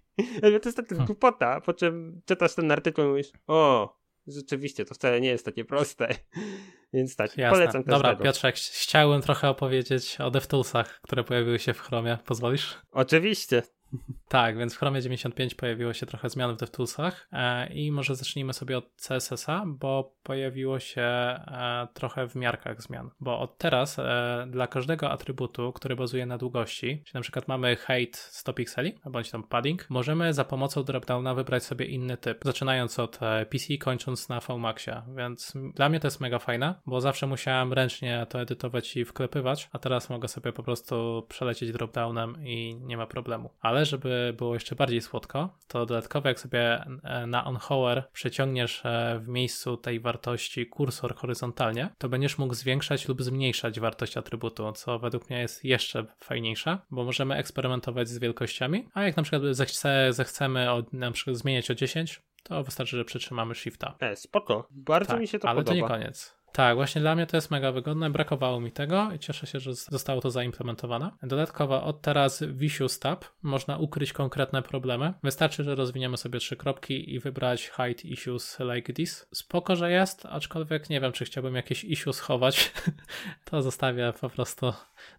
to 0.40 0.68
jest 0.68 0.76
taka 0.76 0.88
hmm. 0.88 1.06
głupota, 1.06 1.60
po 1.60 1.74
czym 1.74 2.20
czytasz 2.26 2.54
ten 2.54 2.72
artykuł 2.72 3.04
i 3.04 3.08
mówisz, 3.08 3.32
o, 3.46 3.94
rzeczywiście, 4.26 4.84
to 4.84 4.94
wcale 4.94 5.20
nie 5.20 5.28
jest 5.28 5.44
takie 5.44 5.64
proste. 5.64 6.08
Więc 6.92 7.16
tak, 7.16 7.36
Jasne. 7.36 7.58
polecam 7.58 7.84
też 7.84 7.92
Dobra, 7.92 8.16
Piotrek, 8.16 8.56
chciałem 8.56 9.22
trochę 9.22 9.48
opowiedzieć 9.48 10.20
o 10.20 10.30
DevToolsach, 10.30 11.00
które 11.02 11.24
pojawiły 11.24 11.58
się 11.58 11.74
w 11.74 11.80
Chromie. 11.80 12.18
Pozwolisz? 12.24 12.78
Oczywiście. 12.90 13.62
Tak, 14.28 14.58
więc 14.58 14.74
w 14.74 14.78
Chromie 14.78 15.02
95 15.02 15.54
pojawiło 15.54 15.92
się 15.92 16.06
trochę 16.06 16.30
zmian 16.30 16.54
w 16.54 16.56
DevToolsach 16.56 17.28
e, 17.32 17.72
i 17.72 17.92
może 17.92 18.16
zacznijmy 18.16 18.52
sobie 18.52 18.78
od 18.78 18.84
CSS-a, 18.96 19.64
bo 19.66 20.14
pojawiło 20.22 20.78
się 20.78 21.02
e, 21.02 21.88
trochę 21.94 22.28
w 22.28 22.34
miarkach 22.34 22.82
zmian, 22.82 23.10
bo 23.20 23.40
od 23.40 23.58
teraz 23.58 23.98
e, 23.98 24.46
dla 24.50 24.66
każdego 24.66 25.10
atrybutu, 25.10 25.72
który 25.72 25.96
bazuje 25.96 26.26
na 26.26 26.38
długości, 26.38 27.02
czyli 27.04 27.14
na 27.14 27.20
przykład 27.20 27.48
mamy 27.48 27.76
height 27.76 28.18
100 28.18 28.52
pikseli, 28.52 28.94
bądź 29.04 29.30
tam 29.30 29.42
padding, 29.42 29.90
możemy 29.90 30.34
za 30.34 30.44
pomocą 30.44 30.82
dropdowna 30.82 31.34
wybrać 31.34 31.64
sobie 31.64 31.86
inny 31.86 32.16
typ, 32.16 32.44
zaczynając 32.44 32.98
od 32.98 33.18
PC, 33.50 33.78
kończąc 33.78 34.28
na 34.28 34.40
VMAXie, 34.40 35.02
więc 35.16 35.52
dla 35.74 35.88
mnie 35.88 36.00
to 36.00 36.06
jest 36.06 36.20
mega 36.20 36.38
fajne, 36.38 36.74
bo 36.86 37.00
zawsze 37.00 37.26
musiałem 37.26 37.72
ręcznie 37.72 38.26
to 38.28 38.40
edytować 38.40 38.96
i 38.96 39.04
wklepywać, 39.04 39.68
a 39.72 39.78
teraz 39.78 40.10
mogę 40.10 40.28
sobie 40.28 40.52
po 40.52 40.62
prostu 40.62 41.26
przelecieć 41.28 41.72
dropdownem 41.72 42.36
i 42.46 42.76
nie 42.80 42.96
ma 42.96 43.06
problemu. 43.06 43.50
Ale 43.60 43.77
żeby 43.84 44.34
było 44.36 44.54
jeszcze 44.54 44.76
bardziej 44.76 45.00
słodko, 45.00 45.58
to 45.68 45.86
dodatkowo 45.86 46.28
jak 46.28 46.40
sobie 46.40 46.84
e, 47.04 47.26
na 47.26 47.44
onHour 47.44 48.02
przeciągniesz 48.12 48.82
e, 48.84 49.20
w 49.24 49.28
miejscu 49.28 49.76
tej 49.76 50.00
wartości 50.00 50.66
kursor 50.66 51.14
horyzontalnie, 51.14 51.88
to 51.98 52.08
będziesz 52.08 52.38
mógł 52.38 52.54
zwiększać 52.54 53.08
lub 53.08 53.22
zmniejszać 53.22 53.80
wartość 53.80 54.16
atrybutu, 54.16 54.72
co 54.72 54.98
według 54.98 55.30
mnie 55.30 55.40
jest 55.40 55.64
jeszcze 55.64 56.06
fajniejsze, 56.18 56.78
bo 56.90 57.04
możemy 57.04 57.34
eksperymentować 57.34 58.08
z 58.08 58.18
wielkościami, 58.18 58.88
a 58.94 59.02
jak 59.02 59.16
na 59.16 59.22
przykład 59.22 59.42
zechce, 59.50 60.12
zechcemy 60.12 60.72
od, 60.72 60.92
na 60.92 61.10
przykład 61.10 61.36
zmieniać 61.36 61.70
o 61.70 61.74
10, 61.74 62.22
to 62.42 62.64
wystarczy, 62.64 62.96
że 62.96 63.04
przytrzymamy 63.04 63.54
shifta. 63.54 63.96
E, 64.00 64.16
spoko. 64.16 64.68
Bardzo 64.70 65.12
tak, 65.12 65.20
mi 65.20 65.28
się 65.28 65.38
to 65.38 65.48
ale 65.48 65.56
podoba. 65.60 65.70
Ale 65.72 65.88
to 65.88 65.94
nie 65.96 66.00
koniec. 66.00 66.37
Tak, 66.52 66.76
właśnie 66.76 67.00
dla 67.00 67.14
mnie 67.14 67.26
to 67.26 67.36
jest 67.36 67.50
mega 67.50 67.72
wygodne. 67.72 68.10
Brakowało 68.10 68.60
mi 68.60 68.72
tego 68.72 69.08
i 69.16 69.18
cieszę 69.18 69.46
się, 69.46 69.60
że 69.60 69.74
zostało 69.74 70.20
to 70.20 70.30
zaimplementowane. 70.30 71.10
Dodatkowo 71.22 71.84
od 71.84 72.02
teraz 72.02 72.42
w 72.42 72.62
Issues 72.62 72.98
tab 72.98 73.24
można 73.42 73.76
ukryć 73.76 74.12
konkretne 74.12 74.62
problemy. 74.62 75.14
Wystarczy, 75.22 75.64
że 75.64 75.74
rozwiniemy 75.74 76.16
sobie 76.16 76.38
trzy 76.38 76.56
kropki 76.56 77.14
i 77.14 77.20
wybrać 77.20 77.70
hide 77.76 78.02
issues 78.02 78.58
like 78.74 78.92
this. 78.92 79.28
Spoko, 79.32 79.76
że 79.76 79.90
jest, 79.90 80.26
aczkolwiek 80.26 80.90
nie 80.90 81.00
wiem, 81.00 81.12
czy 81.12 81.24
chciałbym 81.24 81.54
jakieś 81.54 81.84
issues 81.84 82.20
chować. 82.20 82.72
to 83.50 83.62
zostawię 83.62 84.12
po 84.20 84.30
prostu 84.30 84.72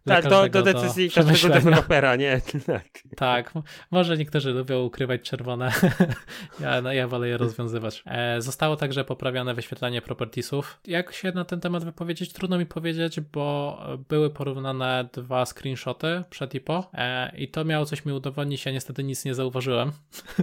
tak, 0.06 0.28
do, 0.30 0.50
do 0.50 0.62
decyzji 0.62 1.10
do 1.10 1.16
każdego 1.16 1.54
dewelopera, 1.54 2.16
nie? 2.16 2.42
tak. 2.66 2.86
tak, 3.16 3.54
może 3.92 4.18
niektórzy 4.18 4.52
lubią 4.52 4.84
ukrywać 4.84 5.22
czerwone. 5.22 5.72
ja, 6.60 6.82
no, 6.82 6.94
ja 6.94 7.08
wolę 7.08 7.28
je 7.28 7.38
rozwiązywać. 7.38 8.04
E, 8.06 8.42
zostało 8.42 8.76
także 8.76 9.06
poprawione 9.06 9.54
wyświetlanie 9.54 10.02
propertiesów. 10.02 10.80
Jak 10.88 11.14
się 11.22 11.32
na 11.32 11.46
ten 11.46 11.60
temat 11.60 11.84
wypowiedzieć? 11.84 12.34
Trudno 12.34 12.58
mi 12.58 12.66
powiedzieć, 12.66 13.20
bo 13.20 13.80
były 14.10 14.30
porównane 14.30 15.10
dwa 15.14 15.46
screenshoty 15.46 16.24
przed 16.30 16.56
i 16.56 16.62
po 16.62 16.90
e, 16.94 17.38
i 17.38 17.48
to 17.48 17.66
miało 17.66 17.86
coś 17.86 18.06
mi 18.06 18.14
udowodnić, 18.14 18.66
ja 18.66 18.72
niestety 18.72 19.04
nic 19.04 19.26
nie 19.26 19.36
zauważyłem, 19.36 19.92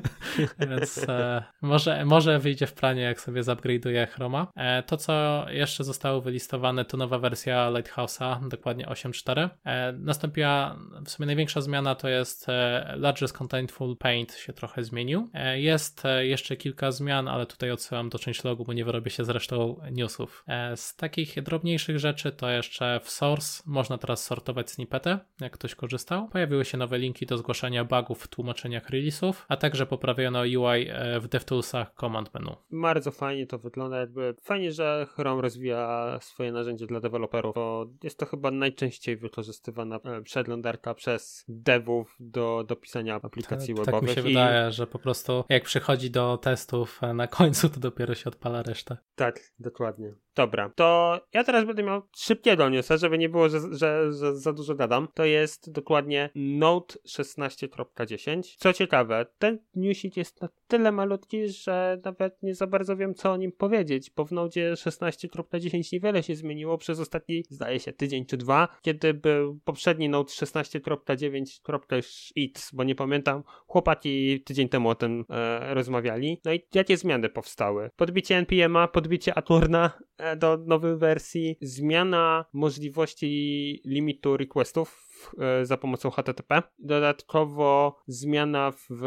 więc 0.71 1.09
e, 1.09 1.43
może, 1.63 2.05
może 2.05 2.39
wyjdzie 2.39 2.67
w 2.67 2.73
planie, 2.73 3.03
jak 3.03 3.21
sobie 3.21 3.43
zupgrade'uję 3.43 4.07
Chroma. 4.09 4.47
E, 4.57 4.83
to, 4.83 4.97
co 4.97 5.47
jeszcze 5.51 5.85
zostało 5.85 6.21
wylistowane, 6.21 6.85
to 6.85 6.97
nowa 6.97 7.19
wersja 7.19 7.71
Lighthouse'a, 7.71 8.49
dokładnie 8.49 8.87
8.4. 8.87 9.49
E, 9.65 9.93
nastąpiła 9.93 10.77
w 11.05 11.11
sumie 11.11 11.27
największa 11.27 11.61
zmiana, 11.61 11.95
to 11.95 12.09
jest 12.09 12.49
e, 12.49 12.95
Largest 12.97 13.39
Contentful 13.39 13.97
Paint 13.97 14.35
się 14.35 14.53
trochę 14.53 14.85
zmienił. 14.85 15.29
E, 15.35 15.61
jest 15.61 16.03
jeszcze 16.21 16.57
kilka 16.57 16.93
zmian, 16.93 17.29
ale 17.29 17.47
tutaj 17.47 17.71
odsyłam 17.71 18.09
do 18.09 18.19
logu, 18.45 18.65
bo 18.65 18.73
nie 18.73 18.85
wyrobię 18.85 19.11
się 19.11 19.25
z 19.25 19.29
resztą 19.29 19.81
newsów. 19.93 20.45
Z 20.75 20.97
takich 20.97 21.43
drobniejszych 21.43 21.99
rzeczy 21.99 22.33
to 22.33 22.51
jeszcze 22.51 23.01
w 23.03 23.11
Source 23.11 23.63
można 23.67 23.99
teraz 23.99 24.25
sortować 24.25 24.71
snippety, 24.71 25.19
jak 25.41 25.53
ktoś 25.53 25.75
korzystał. 25.75 26.29
Pojawiły 26.29 26.65
się 26.65 26.79
nowe 26.79 26.99
linki 26.99 27.27
do 27.27 27.39
zgłaszania 27.39 27.85
bugów 27.85 28.23
w 28.23 28.29
tłumaczeniach 28.29 28.91
release'ów, 28.91 29.33
a 29.49 29.57
także 29.57 29.87
poprawiono 29.87 30.41
UI 30.41 30.89
e, 30.89 31.21
w 31.21 31.29
DevToolsach 31.29 31.95
command 32.01 32.35
menu. 32.35 32.57
Bardzo 32.71 33.11
fajnie 33.11 33.47
to 33.47 33.59
wygląda, 33.59 33.97
jakby 33.99 34.35
fajnie, 34.43 34.73
że 34.73 35.07
Chrome 35.15 35.43
rozwija 35.43 36.19
swoje 36.21 36.53
narzędzie 36.53 36.87
dla 36.87 37.01
deweloperów, 37.01 37.55
bo 37.55 37.87
jest 38.03 38.19
to 38.19 38.27
chyba 38.27 38.51
najczęściej 38.51 39.17
wykorzystywana 39.17 40.01
e, 40.05 40.23
przeglądarka 40.23 40.95
przez 40.95 41.45
devów 41.49 42.17
do, 42.21 42.65
do 42.69 42.77
pisania 42.77 43.15
aplikacji 43.15 43.75
tak, 43.75 43.85
webowych. 43.85 44.09
Tak 44.09 44.17
mi 44.17 44.23
się 44.23 44.31
i... 44.31 44.35
wydaje, 44.35 44.73
że 44.73 44.87
po 44.87 44.99
prostu 44.99 45.45
jak 45.49 45.65
przychodzi 45.65 46.11
do 46.11 46.39
testów 46.39 47.03
e, 47.03 47.15
na 47.15 47.27
końcu, 47.27 47.69
to 47.69 47.81
dopiero 47.81 48.15
się 48.15 48.29
odpala 48.29 48.63
resztę. 48.63 48.97
Tak, 49.15 49.41
dokładnie. 49.59 50.15
Dobra, 50.37 50.71
to 50.75 51.21
ja 51.35 51.45
teraz 51.45 51.65
będę 51.65 51.83
miał 51.83 52.03
szybkiego 52.17 52.69
newsa, 52.69 52.97
żeby 52.97 53.19
nie 53.19 53.29
było, 53.29 53.49
że, 53.49 53.61
że, 53.73 54.13
że 54.13 54.37
za 54.37 54.53
dużo 54.53 54.75
gadam. 54.75 55.09
To 55.15 55.25
jest 55.25 55.73
dokładnie 55.73 56.31
Note 56.35 56.95
16.10. 57.09 58.57
Co 58.59 58.73
ciekawe, 58.73 59.27
ten 59.39 59.59
newsik 59.75 60.17
jest 60.17 60.43
na 60.43 60.49
tyle 60.69 60.93
malutki, 60.93 61.49
że 61.49 62.01
nawet 62.05 62.43
nie 62.43 62.55
za 62.55 62.67
bardzo 62.67 62.97
wiem, 62.97 63.15
co 63.15 63.33
o 63.33 63.37
nim 63.37 63.53
powiedzieć, 63.53 64.11
bo 64.17 64.25
w 64.25 64.33
Note 64.33 64.73
16.10 64.73 65.93
niewiele 65.93 66.23
się 66.23 66.37
zmieniło 66.37 66.79
przez 66.79 67.01
ostatni, 67.01 67.45
zdaje 67.51 67.81
się, 67.81 67.93
tydzień 67.93 68.27
czy 68.27 68.37
dwa, 68.37 68.69
kiedy 68.83 69.15
był 69.15 69.61
poprzedni 69.65 70.09
Note 70.09 70.33
16.9.x, 70.33 72.71
bo 72.73 72.85
nie 72.85 72.95
pamiętam, 72.95 73.43
chłopaki 73.67 74.43
tydzień 74.43 74.69
temu 74.69 74.89
o 74.89 74.95
tym 74.95 75.25
e, 75.31 75.75
rozmawiali. 75.75 76.41
No 76.45 76.53
i 76.53 76.61
jakie 76.75 76.97
zmiany 76.97 77.29
powstały? 77.29 77.91
Podbicie 77.97 78.43
NPM'a, 78.43 78.89
podbicie 78.89 79.35
Aturna, 79.35 79.91
e, 80.19 80.26
do 80.37 80.57
nowej 80.57 80.97
wersji, 80.97 81.57
zmiana 81.61 82.45
możliwości 82.53 83.83
limitu 83.85 84.37
requestów 84.37 85.07
e, 85.39 85.67
za 85.67 85.77
pomocą 85.77 86.11
HTTP. 86.11 86.63
Dodatkowo 86.79 87.97
zmiana 88.07 88.73
w, 88.91 89.01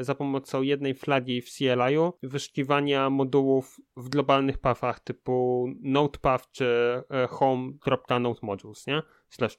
za 0.00 0.14
pomocą 0.14 0.62
jednej 0.62 0.94
flagi 0.94 1.42
w 1.42 1.50
CLI-u, 1.50 2.12
wyszukiwania 2.22 3.10
modułów 3.10 3.80
w 3.96 4.08
globalnych 4.08 4.58
pathach 4.58 5.00
typu 5.00 5.66
nodepath 5.82 6.50
czy 6.50 6.66
e, 7.10 7.26
home.nodemodules, 7.26 8.86
nie? 8.86 9.02
slash 9.28 9.58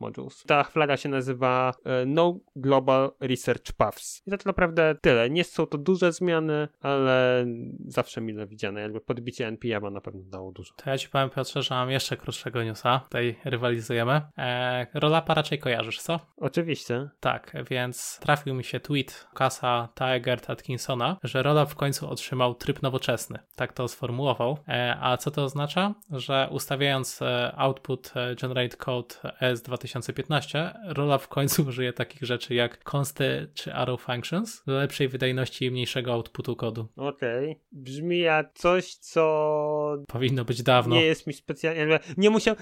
modules. 0.00 0.44
Ta 0.46 0.64
flaga 0.64 0.96
się 0.96 1.08
nazywa 1.08 1.74
e, 1.84 2.06
No 2.06 2.38
Global 2.56 3.12
Research 3.20 3.72
Paths. 3.72 4.22
I 4.26 4.30
to 4.30 4.36
tak 4.36 4.46
naprawdę 4.46 4.96
tyle. 5.00 5.30
Nie 5.30 5.44
są 5.44 5.66
to 5.66 5.78
duże 5.78 6.12
zmiany, 6.12 6.68
ale 6.80 7.46
zawsze 7.86 8.20
mile 8.20 8.46
widziane. 8.46 8.80
Jakby 8.80 9.00
podbicie 9.00 9.46
NPM 9.46 9.92
na 9.92 10.00
pewno 10.00 10.22
dało 10.24 10.52
dużo. 10.52 10.74
To 10.76 10.90
ja 10.90 10.98
ci 10.98 11.08
powiem 11.08 11.30
Piotrze, 11.30 11.62
że 11.62 11.74
mam 11.74 11.90
jeszcze 11.90 12.16
krótszego 12.16 12.64
newsa. 12.64 13.00
Tutaj 13.04 13.36
rywalizujemy. 13.44 14.20
Eee, 14.36 14.77
Rolapa 14.94 15.34
raczej 15.34 15.58
kojarzysz, 15.58 16.00
co? 16.00 16.20
Oczywiście. 16.36 17.08
Tak, 17.20 17.56
więc 17.70 18.18
trafił 18.22 18.54
mi 18.54 18.64
się 18.64 18.80
tweet 18.80 19.28
Kasa 19.34 19.88
Tigert 19.94 20.50
Atkinsona, 20.50 21.16
że 21.22 21.42
Rollup 21.42 21.70
w 21.70 21.74
końcu 21.74 22.10
otrzymał 22.10 22.54
tryb 22.54 22.82
nowoczesny. 22.82 23.38
Tak 23.56 23.72
to 23.72 23.88
sformułował. 23.88 24.58
Eee, 24.68 24.94
a 25.00 25.16
co 25.16 25.30
to 25.30 25.44
oznacza? 25.44 25.94
Że 26.10 26.48
ustawiając 26.50 27.22
e, 27.22 27.52
output 27.56 28.12
e, 28.16 28.34
generate 28.34 28.76
code 28.76 29.14
ES 29.40 29.62
2015, 29.62 30.74
Rollup 30.84 31.22
w 31.22 31.28
końcu 31.28 31.62
użyje 31.68 31.92
takich 31.92 32.22
rzeczy 32.22 32.54
jak 32.54 32.90
consty 32.94 33.50
czy 33.54 33.74
arrow 33.74 34.02
functions 34.02 34.64
do 34.66 34.72
lepszej 34.72 35.08
wydajności 35.08 35.64
i 35.64 35.70
mniejszego 35.70 36.12
outputu 36.12 36.56
kodu. 36.56 36.88
Okej. 36.96 37.50
Okay. 37.50 37.62
Brzmi 37.72 38.18
jak 38.18 38.52
coś, 38.52 38.94
co... 38.94 40.04
Powinno 40.08 40.44
być 40.44 40.62
dawno. 40.62 40.94
Nie 40.94 41.04
jest 41.04 41.26
mi 41.26 41.32
specjalnie... 41.32 42.00
Nie 42.16 42.30
musiał... 42.30 42.54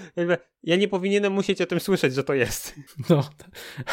Ja 0.63 0.77
nie 0.77 0.89
powinienem 0.89 1.33
musieć 1.33 1.61
o 1.61 1.67
tym 1.67 1.81
słyszeć, 1.81 2.06
że 2.15 2.25
to 2.25 2.35
jest. 2.35 2.75
No, 3.11 3.29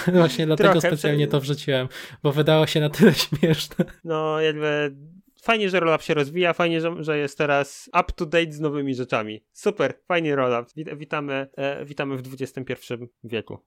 właśnie 0.19 0.45
dlatego 0.45 0.71
Trochę 0.71 0.87
specjalnie 0.87 1.27
to 1.27 1.39
wrzuciłem, 1.39 1.87
bo 2.23 2.31
wydało 2.31 2.67
się 2.67 2.79
na 2.79 2.89
tyle 2.89 3.13
śmieszne. 3.23 3.85
No, 4.03 4.41
jakby 4.41 4.95
fajnie, 5.41 5.69
że 5.69 5.79
rollup 5.79 6.01
się 6.01 6.13
rozwija, 6.13 6.53
fajnie, 6.53 6.81
że, 6.81 7.03
że 7.03 7.17
jest 7.17 7.37
teraz 7.37 7.89
up 7.99 8.13
to 8.15 8.25
date 8.25 8.51
z 8.51 8.59
nowymi 8.59 8.95
rzeczami. 8.95 9.43
Super, 9.51 9.93
fajnie 10.07 10.35
rollup. 10.35 10.69
Witamy, 10.75 11.47
e, 11.55 11.85
witamy 11.85 12.17
w 12.17 12.33
XXI 12.33 12.93
wieku. 13.23 13.59